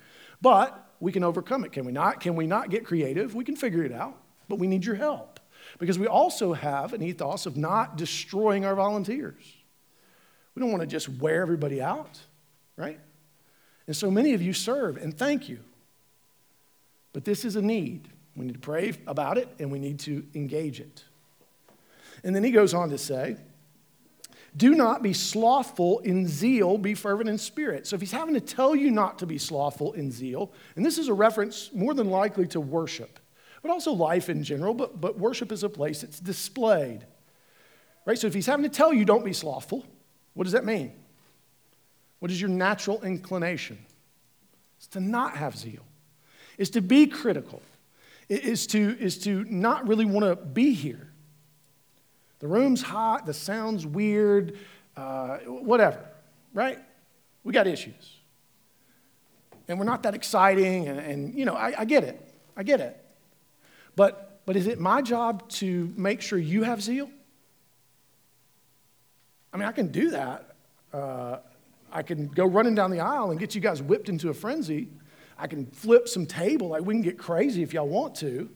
[0.43, 2.21] But we can overcome it, can we not?
[2.21, 3.37] Can we not get creative?
[3.37, 5.38] We can figure it out, but we need your help.
[5.79, 9.55] Because we also have an ethos of not destroying our volunteers.
[10.55, 12.19] We don't want to just wear everybody out.
[12.77, 12.99] right?
[13.87, 15.61] And so many of you serve, and thank you.
[17.12, 18.09] But this is a need.
[18.37, 21.05] We need to pray about it and we need to engage it.
[22.25, 23.37] And then he goes on to say,
[24.57, 27.87] do not be slothful in zeal, be fervent in spirit.
[27.87, 30.97] So if he's having to tell you not to be slothful in zeal, and this
[30.97, 33.18] is a reference more than likely to worship,
[33.62, 37.05] but also life in general, but, but worship is a place it's displayed.
[38.07, 38.18] Right?
[38.18, 39.85] So if he's having to tell you don't be slothful,
[40.35, 40.92] what does that mean?
[42.25, 43.77] What is your natural inclination?
[44.79, 45.83] It's to not have zeal.
[46.57, 47.61] It's to be critical.
[48.31, 51.07] It is to, is to not really want to be here.
[52.39, 54.57] The room's hot, the sound's weird,
[54.97, 56.03] uh, whatever,
[56.55, 56.79] right?
[57.43, 58.17] We got issues.
[59.69, 62.27] And we're not that exciting, and, and you know, I, I get it.
[62.57, 63.05] I get it.
[63.97, 67.11] But, but is it my job to make sure you have zeal?
[69.53, 70.57] I mean, I can do that.
[70.91, 71.37] Uh,
[71.94, 74.88] I can go running down the aisle and get you guys whipped into a frenzy.
[75.38, 76.68] I can flip some table.
[76.68, 78.50] Like, we can get crazy if y'all want to.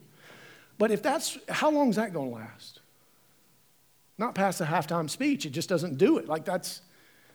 [0.77, 2.81] But if that's, how long is that going to last?
[4.18, 5.46] not past the halftime speech.
[5.46, 6.29] It just doesn't do it.
[6.29, 6.83] Like that's,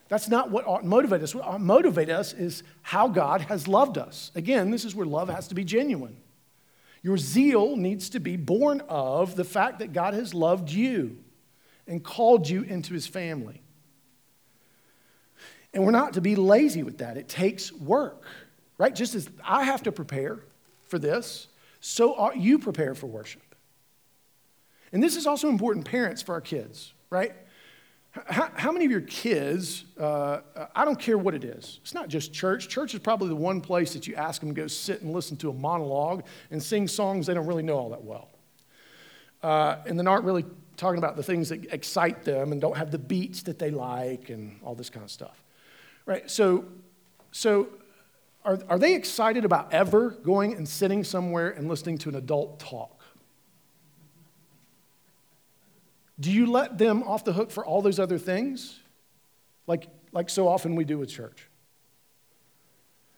[0.09, 1.33] that's not what ought motivate us.
[1.33, 4.31] What ought motivate us is how God has loved us.
[4.35, 6.17] Again, this is where love has to be genuine.
[7.01, 11.17] Your zeal needs to be born of the fact that God has loved you
[11.87, 13.61] and called you into his family.
[15.73, 17.17] And we're not to be lazy with that.
[17.17, 18.25] It takes work,
[18.77, 18.93] right?
[18.93, 20.39] Just as I have to prepare
[20.87, 21.47] for this,
[21.79, 23.41] so ought you prepare for worship.
[24.91, 27.33] And this is also important, parents, for our kids, right?
[28.11, 30.41] How, how many of your kids, uh,
[30.75, 32.69] I don't care what it is, it's not just church.
[32.69, 35.35] Church is probably the one place that you ask them to go sit and listen
[35.37, 38.29] to a monologue and sing songs they don't really know all that well.
[39.41, 40.45] Uh, and then aren't really
[40.77, 44.29] talking about the things that excite them and don't have the beats that they like
[44.29, 45.42] and all this kind of stuff.
[46.05, 46.29] Right?
[46.29, 46.65] So,
[47.31, 47.67] so
[48.45, 52.59] are, are they excited about ever going and sitting somewhere and listening to an adult
[52.59, 53.01] talk?
[56.19, 58.79] Do you let them off the hook for all those other things?
[59.65, 61.49] Like, like so often we do with church.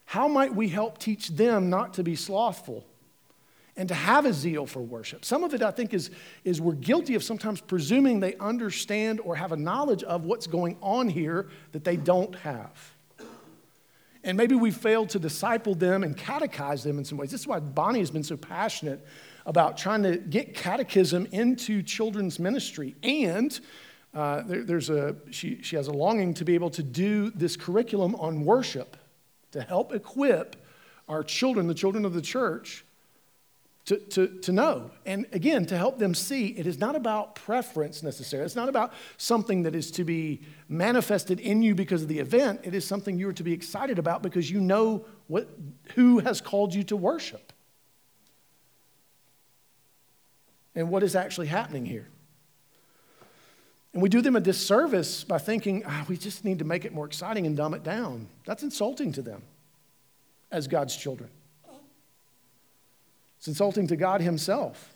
[0.06, 2.86] How might we help teach them not to be slothful
[3.78, 5.26] and to have a zeal for worship?
[5.26, 6.12] Some of it, I think, is,
[6.44, 10.78] is we're guilty of sometimes presuming they understand or have a knowledge of what's going
[10.82, 12.96] on here that they don't have.
[14.24, 17.30] And maybe we failed to disciple them and catechize them in some ways.
[17.30, 19.06] This is why Bonnie has been so passionate
[19.46, 22.96] about trying to get catechism into children's ministry.
[23.04, 23.60] And
[24.16, 27.58] uh, there, there's a, she, she has a longing to be able to do this
[27.58, 28.98] curriculum on worship
[29.52, 30.56] to help equip
[31.08, 32.85] our children, the children of the church,
[33.86, 34.92] to, to, to know.
[35.06, 38.46] And again, to help them see it is not about preference necessarily.
[38.46, 42.62] It's not about something that is to be manifested in you because of the event.
[42.64, 45.50] It is something you are to be excited about because you know what,
[45.94, 47.54] who has called you to worship.
[50.76, 52.08] and what is actually happening here.
[53.94, 56.94] And we do them a disservice by thinking, ah, we just need to make it
[56.94, 58.28] more exciting and dumb it down.
[58.46, 59.42] That's insulting to them
[60.52, 61.30] as God's children.
[63.46, 64.96] It's insulting to God Himself.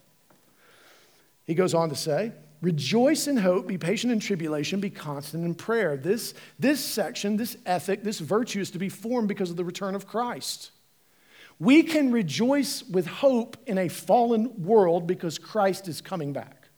[1.45, 2.31] He goes on to say,
[2.63, 5.95] Rejoice in hope, be patient in tribulation, be constant in prayer.
[5.95, 9.93] This, this section, this ethic, this virtue is to be formed because of the return
[9.93, 10.71] of Christ.
[11.59, 16.69] We can rejoice with hope in a fallen world because Christ is coming back.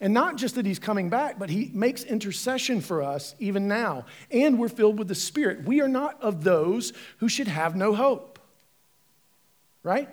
[0.00, 4.06] And not just that he's coming back, but he makes intercession for us even now.
[4.30, 5.64] And we're filled with the Spirit.
[5.64, 8.38] We are not of those who should have no hope,
[9.82, 10.08] right?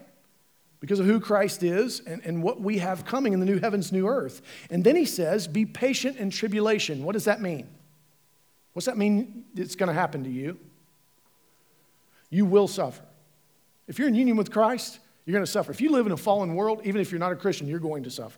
[0.85, 3.91] Because of who Christ is and, and what we have coming in the new heavens,
[3.91, 4.43] new earth.
[4.69, 7.03] And then he says, Be patient in tribulation.
[7.03, 7.67] What does that mean?
[8.73, 10.59] What's that mean it's going to happen to you?
[12.29, 13.01] You will suffer.
[13.87, 15.71] If you're in union with Christ, you're going to suffer.
[15.71, 18.03] If you live in a fallen world, even if you're not a Christian, you're going
[18.03, 18.37] to suffer.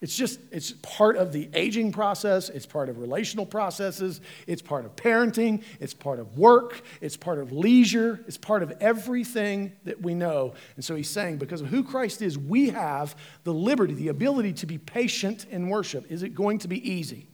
[0.00, 2.48] It's just, it's part of the aging process.
[2.48, 4.22] It's part of relational processes.
[4.46, 5.62] It's part of parenting.
[5.78, 6.80] It's part of work.
[7.02, 8.24] It's part of leisure.
[8.26, 10.54] It's part of everything that we know.
[10.76, 13.14] And so he's saying, because of who Christ is, we have
[13.44, 16.10] the liberty, the ability to be patient in worship.
[16.10, 17.26] Is it going to be easy?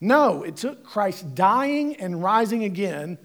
[0.00, 3.18] No, it took Christ dying and rising again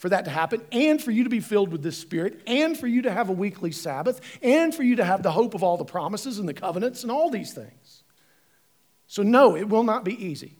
[0.00, 2.86] for that to happen, and for you to be filled with this Spirit, and for
[2.86, 5.76] you to have a weekly Sabbath, and for you to have the hope of all
[5.76, 8.02] the promises and the covenants and all these things.
[9.08, 10.54] So, no, it will not be easy.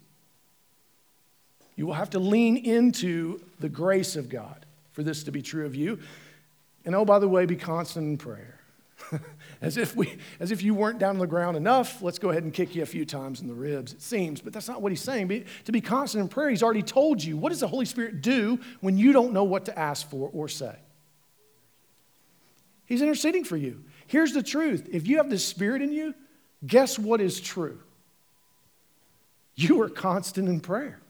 [1.74, 5.64] You will have to lean into the grace of God for this to be true
[5.64, 6.01] of you.
[6.84, 8.59] And oh, by the way, be constant in prayer.
[9.62, 12.00] As if, we, as if you weren't down on the ground enough.
[12.00, 14.40] Let's go ahead and kick you a few times in the ribs, it seems.
[14.40, 15.44] But that's not what he's saying.
[15.66, 17.36] To be constant in prayer, he's already told you.
[17.36, 20.48] What does the Holy Spirit do when you don't know what to ask for or
[20.48, 20.76] say?
[22.86, 23.84] He's interceding for you.
[24.06, 26.14] Here's the truth if you have the Spirit in you,
[26.66, 27.80] guess what is true?
[29.54, 31.00] You are constant in prayer.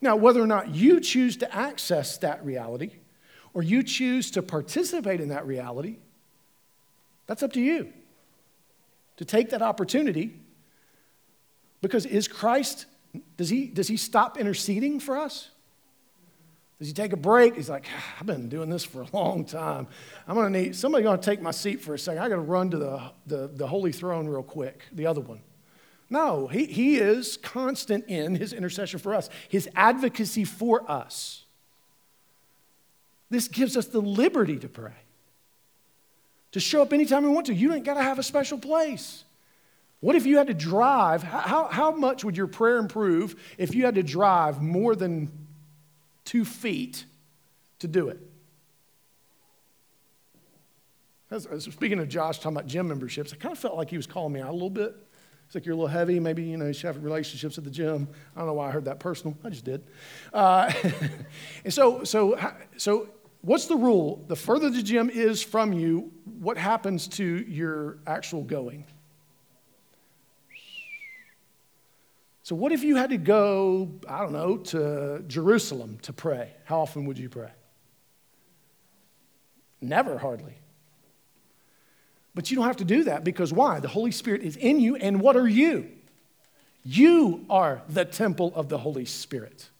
[0.00, 2.92] Now, whether or not you choose to access that reality
[3.52, 5.98] or you choose to participate in that reality,
[7.30, 7.92] that's up to you
[9.16, 10.34] to take that opportunity.
[11.80, 12.86] Because is Christ,
[13.36, 15.48] does he, does he stop interceding for us?
[16.80, 17.54] Does he take a break?
[17.54, 19.86] He's like, ah, I've been doing this for a long time.
[20.26, 22.20] I'm going to need, somebody going to take my seat for a second.
[22.20, 25.40] I got to run to the, the, the holy throne real quick, the other one.
[26.08, 31.44] No, he, he is constant in his intercession for us, his advocacy for us.
[33.30, 34.94] This gives us the liberty to pray,
[36.52, 37.54] to show up anytime we want to.
[37.54, 39.24] You ain't got to have a special place.
[40.00, 41.22] What if you had to drive?
[41.22, 45.30] How, how much would your prayer improve if you had to drive more than
[46.24, 47.04] two feet
[47.80, 48.18] to do it?
[51.58, 54.32] Speaking of Josh talking about gym memberships, I kind of felt like he was calling
[54.32, 54.96] me out a little bit.
[55.46, 56.18] It's like you're a little heavy.
[56.18, 58.08] Maybe you know you should have relationships at the gym.
[58.34, 59.36] I don't know why I heard that personal.
[59.44, 59.82] I just did.
[60.32, 60.72] Uh,
[61.64, 62.38] and so, so,
[62.76, 63.08] so
[63.42, 64.24] What's the rule?
[64.28, 68.84] The further the gym is from you, what happens to your actual going?
[72.42, 76.50] So, what if you had to go, I don't know, to Jerusalem to pray?
[76.64, 77.50] How often would you pray?
[79.80, 80.54] Never, hardly.
[82.34, 83.80] But you don't have to do that because why?
[83.80, 85.90] The Holy Spirit is in you, and what are you?
[86.84, 89.70] You are the temple of the Holy Spirit,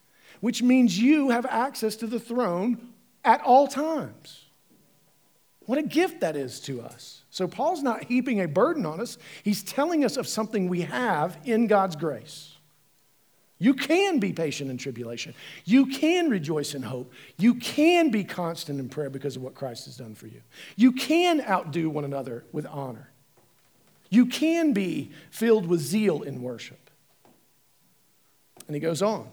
[0.40, 2.89] which means you have access to the throne
[3.24, 4.44] at all times.
[5.66, 7.22] What a gift that is to us.
[7.30, 11.38] So, Paul's not heaping a burden on us, he's telling us of something we have
[11.44, 12.56] in God's grace.
[13.62, 15.34] You can be patient in tribulation.
[15.66, 17.12] You can rejoice in hope.
[17.36, 20.40] You can be constant in prayer because of what Christ has done for you.
[20.76, 23.10] You can outdo one another with honor.
[24.08, 26.90] You can be filled with zeal in worship.
[28.66, 29.28] And he goes on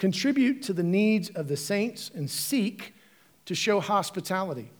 [0.00, 2.94] contribute to the needs of the saints, and seek
[3.44, 4.72] to show hospitality.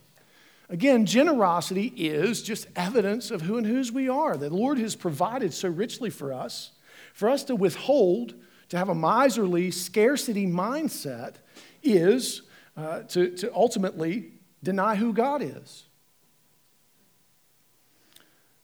[0.71, 4.37] Again, generosity is just evidence of who and whose we are.
[4.37, 6.73] The Lord has provided so richly for us.
[7.13, 8.35] For us to withhold,
[8.71, 11.35] to have a miserly scarcity mindset,
[11.83, 12.43] is
[12.77, 15.85] uh, to, to ultimately deny who God is.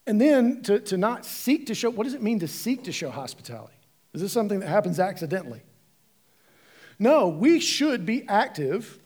[0.06, 2.92] And then to, to not seek to show, what does it mean to seek to
[2.92, 3.74] show hospitality?
[4.14, 5.62] Is this something that happens accidentally?
[6.98, 8.98] No, we should be active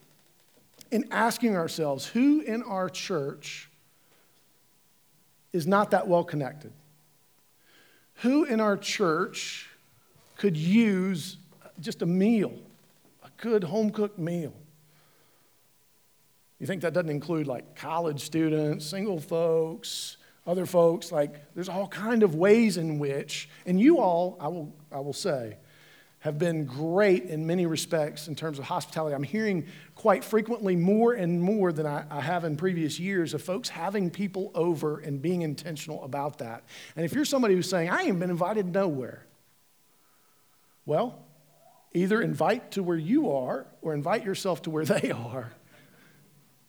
[0.91, 3.69] in asking ourselves who in our church
[5.53, 6.73] is not that well connected?
[8.17, 9.69] Who in our church
[10.37, 11.39] could use
[11.81, 12.53] just a meal,
[13.25, 14.53] a good home cooked meal?
[16.59, 21.11] You think that doesn't include like college students, single folks, other folks?
[21.11, 25.15] Like, there's all kind of ways in which, and you all, I will, I will
[25.15, 25.57] say,
[26.21, 29.15] have been great in many respects in terms of hospitality.
[29.15, 33.43] I'm hearing quite frequently more and more than I, I, have in previous years of
[33.43, 36.65] folks having people over and being intentional about that.
[36.95, 39.25] And if you're somebody who's saying, I ain't been invited nowhere,
[40.85, 41.19] well,
[41.95, 45.53] either invite to where you are or invite yourself to where they are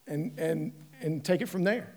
[0.08, 0.72] and, and,
[1.02, 1.94] and take it from there.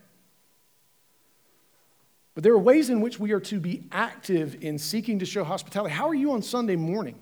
[2.34, 5.44] But there are ways in which we are to be active in seeking to show
[5.44, 5.94] hospitality.
[5.94, 7.14] How are you on Sunday morning?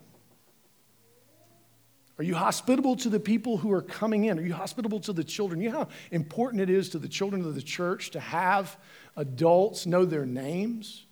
[2.22, 4.38] Are you hospitable to the people who are coming in?
[4.38, 5.60] Are you hospitable to the children?
[5.60, 8.76] You know how important it is to the children of the church to have
[9.16, 11.04] adults know their names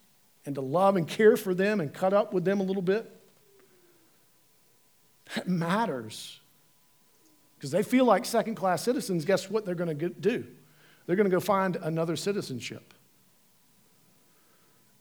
[0.45, 3.11] and to love and care for them and cut up with them a little bit?
[5.35, 6.39] That matters.
[7.57, 10.45] Because they feel like second class citizens, guess what they're going to do?
[11.07, 12.93] They're going to go find another citizenship.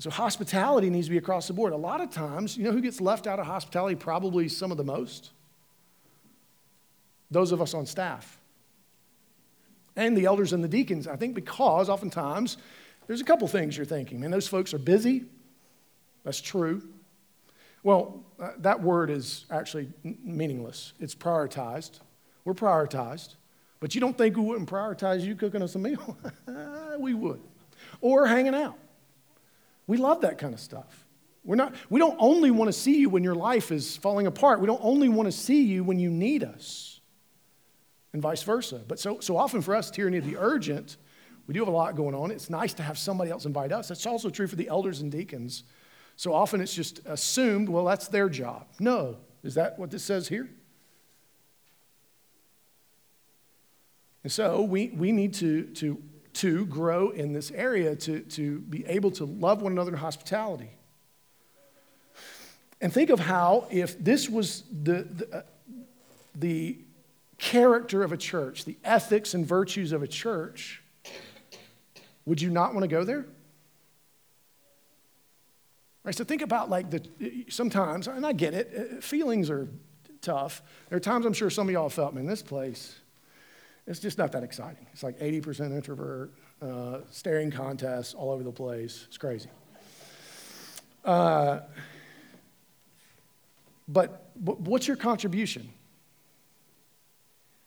[0.00, 1.72] So hospitality needs to be across the board.
[1.72, 4.76] A lot of times, you know who gets left out of hospitality probably some of
[4.76, 5.30] the most?
[7.30, 8.40] Those of us on staff
[9.96, 11.06] and the elders and the deacons.
[11.06, 12.56] I think because oftentimes
[13.06, 14.20] there's a couple things you're thinking.
[14.20, 15.24] Man, those folks are busy.
[16.24, 16.82] That's true.
[17.82, 19.88] Well, uh, that word is actually
[20.22, 20.92] meaningless.
[21.00, 22.00] It's prioritized.
[22.44, 23.36] We're prioritized.
[23.78, 26.16] But you don't think we wouldn't prioritize you cooking us a meal?
[26.98, 27.40] we would.
[28.00, 28.76] Or hanging out.
[29.86, 31.06] We love that kind of stuff.
[31.42, 34.60] We're not, we don't only want to see you when your life is falling apart.
[34.60, 36.89] We don't only want to see you when you need us
[38.12, 38.80] and vice versa.
[38.86, 40.96] But so, so often for us, tyranny of the urgent,
[41.50, 42.30] We do have a lot going on.
[42.30, 43.88] It's nice to have somebody else invite us.
[43.88, 45.64] That's also true for the elders and deacons.
[46.14, 48.68] So often it's just assumed, well, that's their job.
[48.78, 49.16] No.
[49.42, 50.48] Is that what this says here?
[54.22, 56.00] And so we, we need to, to,
[56.34, 60.70] to grow in this area to, to be able to love one another in hospitality.
[62.80, 65.42] And think of how, if this was the, the, uh,
[66.36, 66.78] the
[67.40, 70.82] character of a church, the ethics and virtues of a church,
[72.26, 73.26] would you not want to go there?
[76.04, 77.02] Right, so think about like the
[77.48, 79.68] sometimes, and I get it, uh, feelings are
[80.20, 80.62] tough.
[80.88, 82.98] There are times I'm sure some of y'all felt, man, this place,
[83.86, 84.86] it's just not that exciting.
[84.92, 86.32] It's like 80% introvert,
[86.62, 89.04] uh, staring contests all over the place.
[89.08, 89.48] It's crazy.
[91.04, 91.60] Uh,
[93.88, 95.70] but, but what's your contribution?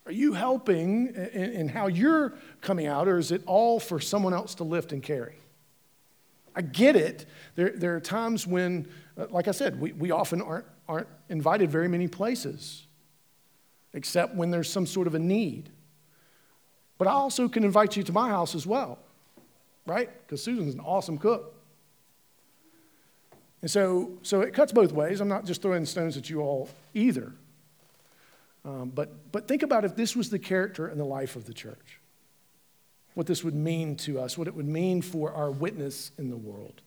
[0.06, 4.34] Are you helping in, in, how you're coming out, or is it all for someone
[4.34, 5.36] else to lift and carry?
[6.54, 7.26] I get it.
[7.54, 8.86] There, there are times when,
[9.18, 12.86] uh, like I said, we, we often aren't, aren't invited very many places,
[13.94, 15.70] except when there's some sort of a need.
[16.98, 18.98] But I also can invite you to my house as well,
[19.86, 20.10] right?
[20.22, 21.54] Because Susan's an awesome cook.
[23.62, 25.22] And so, so it cuts both ways.
[25.22, 27.32] I'm not just throwing stones at you all either.
[28.64, 31.52] Um, but, but think about if this was the character and the life of the
[31.52, 32.00] church,
[33.14, 36.36] what this would mean to us, what it would mean for our witness in the
[36.36, 36.82] world.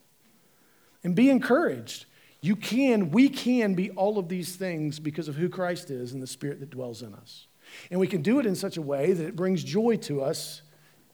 [1.03, 2.05] And be encouraged.
[2.41, 6.21] You can, we can be all of these things because of who Christ is and
[6.21, 7.47] the Spirit that dwells in us.
[7.91, 10.61] And we can do it in such a way that it brings joy to us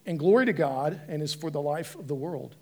[0.05, 2.55] and glory to God and is for the life of the world.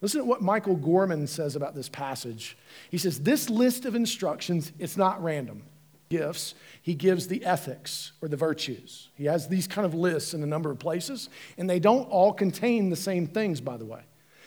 [0.00, 2.56] Listen to what Michael Gorman says about this passage.
[2.90, 5.64] He says, This list of instructions, it's not random.
[6.08, 9.08] Gifts, he gives the ethics or the virtues.
[9.14, 11.28] He has these kind of lists in a number of places,
[11.58, 14.00] and they don't all contain the same things, by the way.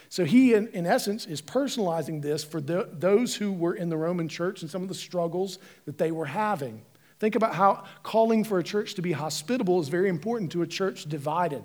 [0.09, 3.95] So he, in, in essence, is personalizing this for the, those who were in the
[3.95, 6.81] Roman church and some of the struggles that they were having.
[7.19, 10.67] Think about how calling for a church to be hospitable is very important to a
[10.67, 11.63] church divided.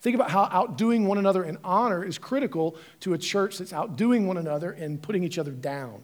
[0.00, 4.26] Think about how outdoing one another in honor is critical to a church that's outdoing
[4.26, 6.02] one another and putting each other down.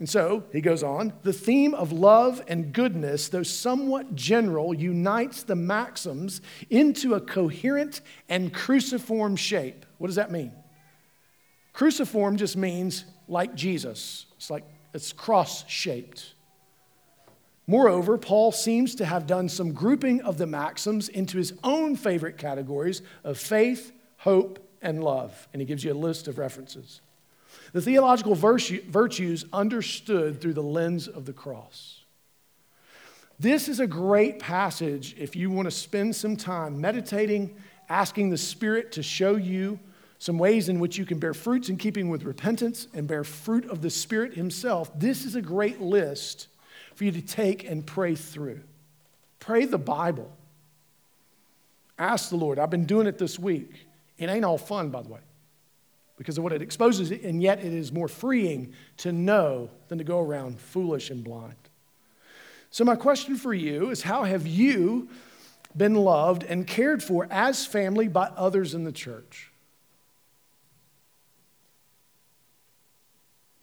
[0.00, 5.44] And so he goes on the theme of love and goodness, though somewhat general, unites
[5.44, 9.86] the maxims into a coherent and cruciform shape.
[9.98, 10.52] What does that mean?
[11.72, 16.34] Cruciform just means like Jesus, it's like it's cross shaped.
[17.66, 22.36] Moreover, Paul seems to have done some grouping of the maxims into his own favorite
[22.36, 25.48] categories of faith, hope, and love.
[25.52, 27.00] And he gives you a list of references.
[27.72, 32.00] The theological virtues understood through the lens of the cross.
[33.38, 37.56] This is a great passage if you want to spend some time meditating,
[37.88, 39.80] asking the Spirit to show you
[40.20, 43.68] some ways in which you can bear fruits in keeping with repentance and bear fruit
[43.68, 44.90] of the Spirit Himself.
[44.98, 46.46] This is a great list
[46.94, 48.60] for you to take and pray through.
[49.40, 50.30] Pray the Bible.
[51.98, 52.58] Ask the Lord.
[52.58, 53.86] I've been doing it this week.
[54.16, 55.20] It ain't all fun, by the way,
[56.16, 60.04] because of what it exposes, and yet it is more freeing to know than to
[60.04, 61.56] go around foolish and blind.
[62.70, 65.08] So, my question for you is how have you
[65.76, 69.50] been loved and cared for as family by others in the church?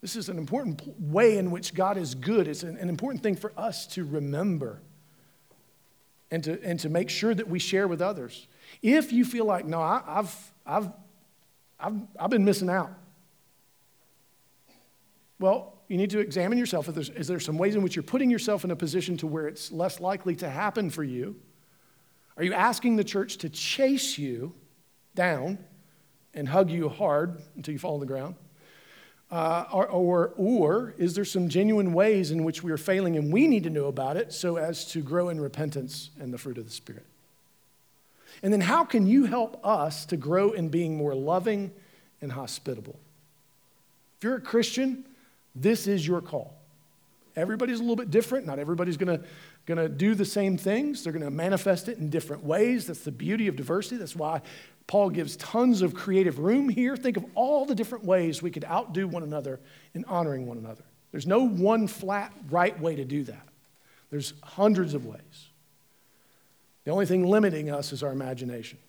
[0.02, 2.48] This is an important way in which God is good.
[2.48, 4.82] It's an, an important thing for us to remember
[6.32, 8.48] and to, and to make sure that we share with others.
[8.82, 10.90] If you feel like, no, I, I've, I've,
[11.82, 12.92] I've, I've been missing out,
[15.40, 16.88] well, you need to examine yourself.
[16.88, 19.72] Is there some ways in which you're putting yourself in a position to where it's
[19.72, 21.36] less likely to happen for you?
[22.38, 24.54] Are you asking the church to chase you
[25.16, 25.58] down
[26.34, 28.36] and hug you hard until you fall on the ground?
[29.30, 33.32] Uh, or, or, or is there some genuine ways in which we are failing and
[33.32, 36.58] we need to know about it so as to grow in repentance and the fruit
[36.58, 37.06] of the Spirit?
[38.44, 41.72] And then how can you help us to grow in being more loving
[42.22, 43.00] and hospitable?
[44.18, 45.06] If you're a Christian,
[45.56, 46.54] this is your call.
[47.36, 48.46] Everybody's a little bit different.
[48.46, 49.24] Not everybody's going
[49.68, 51.04] to do the same things.
[51.04, 52.88] They're going to manifest it in different ways.
[52.88, 53.98] That's the beauty of diversity.
[53.98, 54.42] That's why
[54.88, 56.98] Paul gives tons of creative room here.
[56.98, 59.60] Think of all the different ways we could outdo one another
[59.94, 60.84] in honoring one another.
[61.12, 63.48] There's no one flat right way to do that,
[64.10, 65.51] there's hundreds of ways.
[66.84, 68.80] The only thing limiting us is our imagination.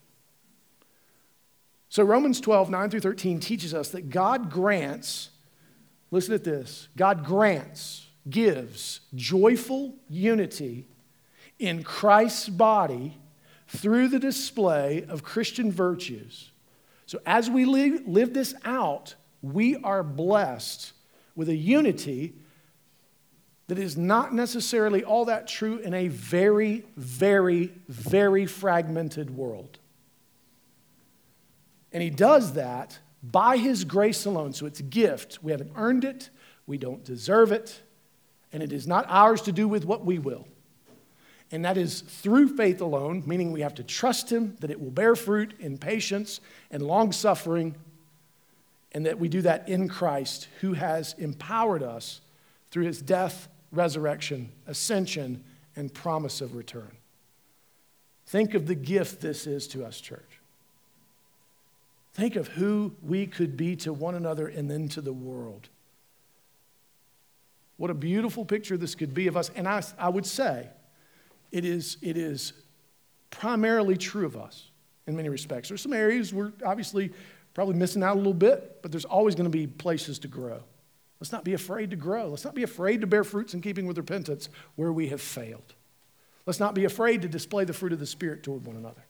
[1.88, 5.28] So, Romans 12, 9 through 13 teaches us that God grants,
[6.10, 10.86] listen at this, God grants, gives joyful unity
[11.58, 13.18] in Christ's body
[13.68, 16.50] through the display of Christian virtues.
[17.04, 20.92] So, as we live, live this out, we are blessed
[21.36, 22.34] with a unity
[23.72, 29.78] that is not necessarily all that true in a very, very, very fragmented world.
[31.90, 34.52] And he does that by his grace alone.
[34.52, 35.38] So it's a gift.
[35.42, 36.28] We haven't earned it,
[36.66, 37.80] we don't deserve it,
[38.52, 40.46] and it is not ours to do with what we will.
[41.50, 44.90] And that is through faith alone, meaning we have to trust him that it will
[44.90, 47.74] bear fruit in patience and long suffering,
[48.92, 52.20] and that we do that in Christ, who has empowered us
[52.70, 55.42] through his death, resurrection, ascension,
[55.74, 56.92] and promise of return.
[58.26, 60.38] Think of the gift this is to us, church.
[62.14, 65.68] Think of who we could be to one another and then to the world.
[67.78, 69.50] What a beautiful picture this could be of us.
[69.56, 70.68] And I, I would say
[71.50, 72.52] it is, it is
[73.30, 74.70] primarily true of us
[75.06, 75.68] in many respects.
[75.68, 77.12] There's some areas we're obviously
[77.54, 80.62] probably missing out a little bit, but there's always going to be places to grow.
[81.22, 82.26] Let's not be afraid to grow.
[82.26, 85.72] Let's not be afraid to bear fruits in keeping with repentance where we have failed.
[86.46, 89.04] Let's not be afraid to display the fruit of the Spirit toward one another.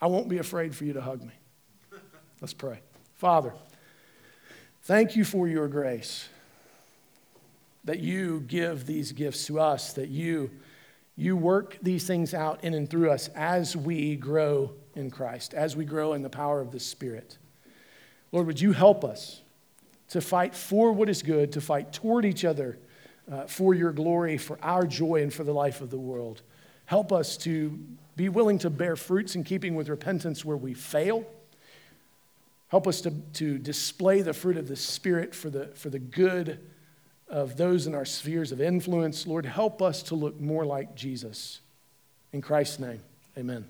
[0.00, 1.34] I won't be afraid for you to hug me.
[2.40, 2.80] Let's pray.
[3.16, 3.52] Father,
[4.84, 6.26] thank you for your grace
[7.84, 10.50] that you give these gifts to us, that you,
[11.16, 15.76] you work these things out in and through us as we grow in Christ, as
[15.76, 17.36] we grow in the power of the Spirit.
[18.32, 19.42] Lord, would you help us
[20.10, 22.78] to fight for what is good, to fight toward each other
[23.30, 26.42] uh, for your glory, for our joy, and for the life of the world.
[26.86, 27.78] Help us to
[28.16, 31.24] be willing to bear fruits in keeping with repentance where we fail.
[32.68, 36.60] Help us to, to display the fruit of the Spirit for the, for the good
[37.28, 39.26] of those in our spheres of influence.
[39.26, 41.60] Lord, help us to look more like Jesus.
[42.32, 43.00] In Christ's name,
[43.38, 43.64] amen.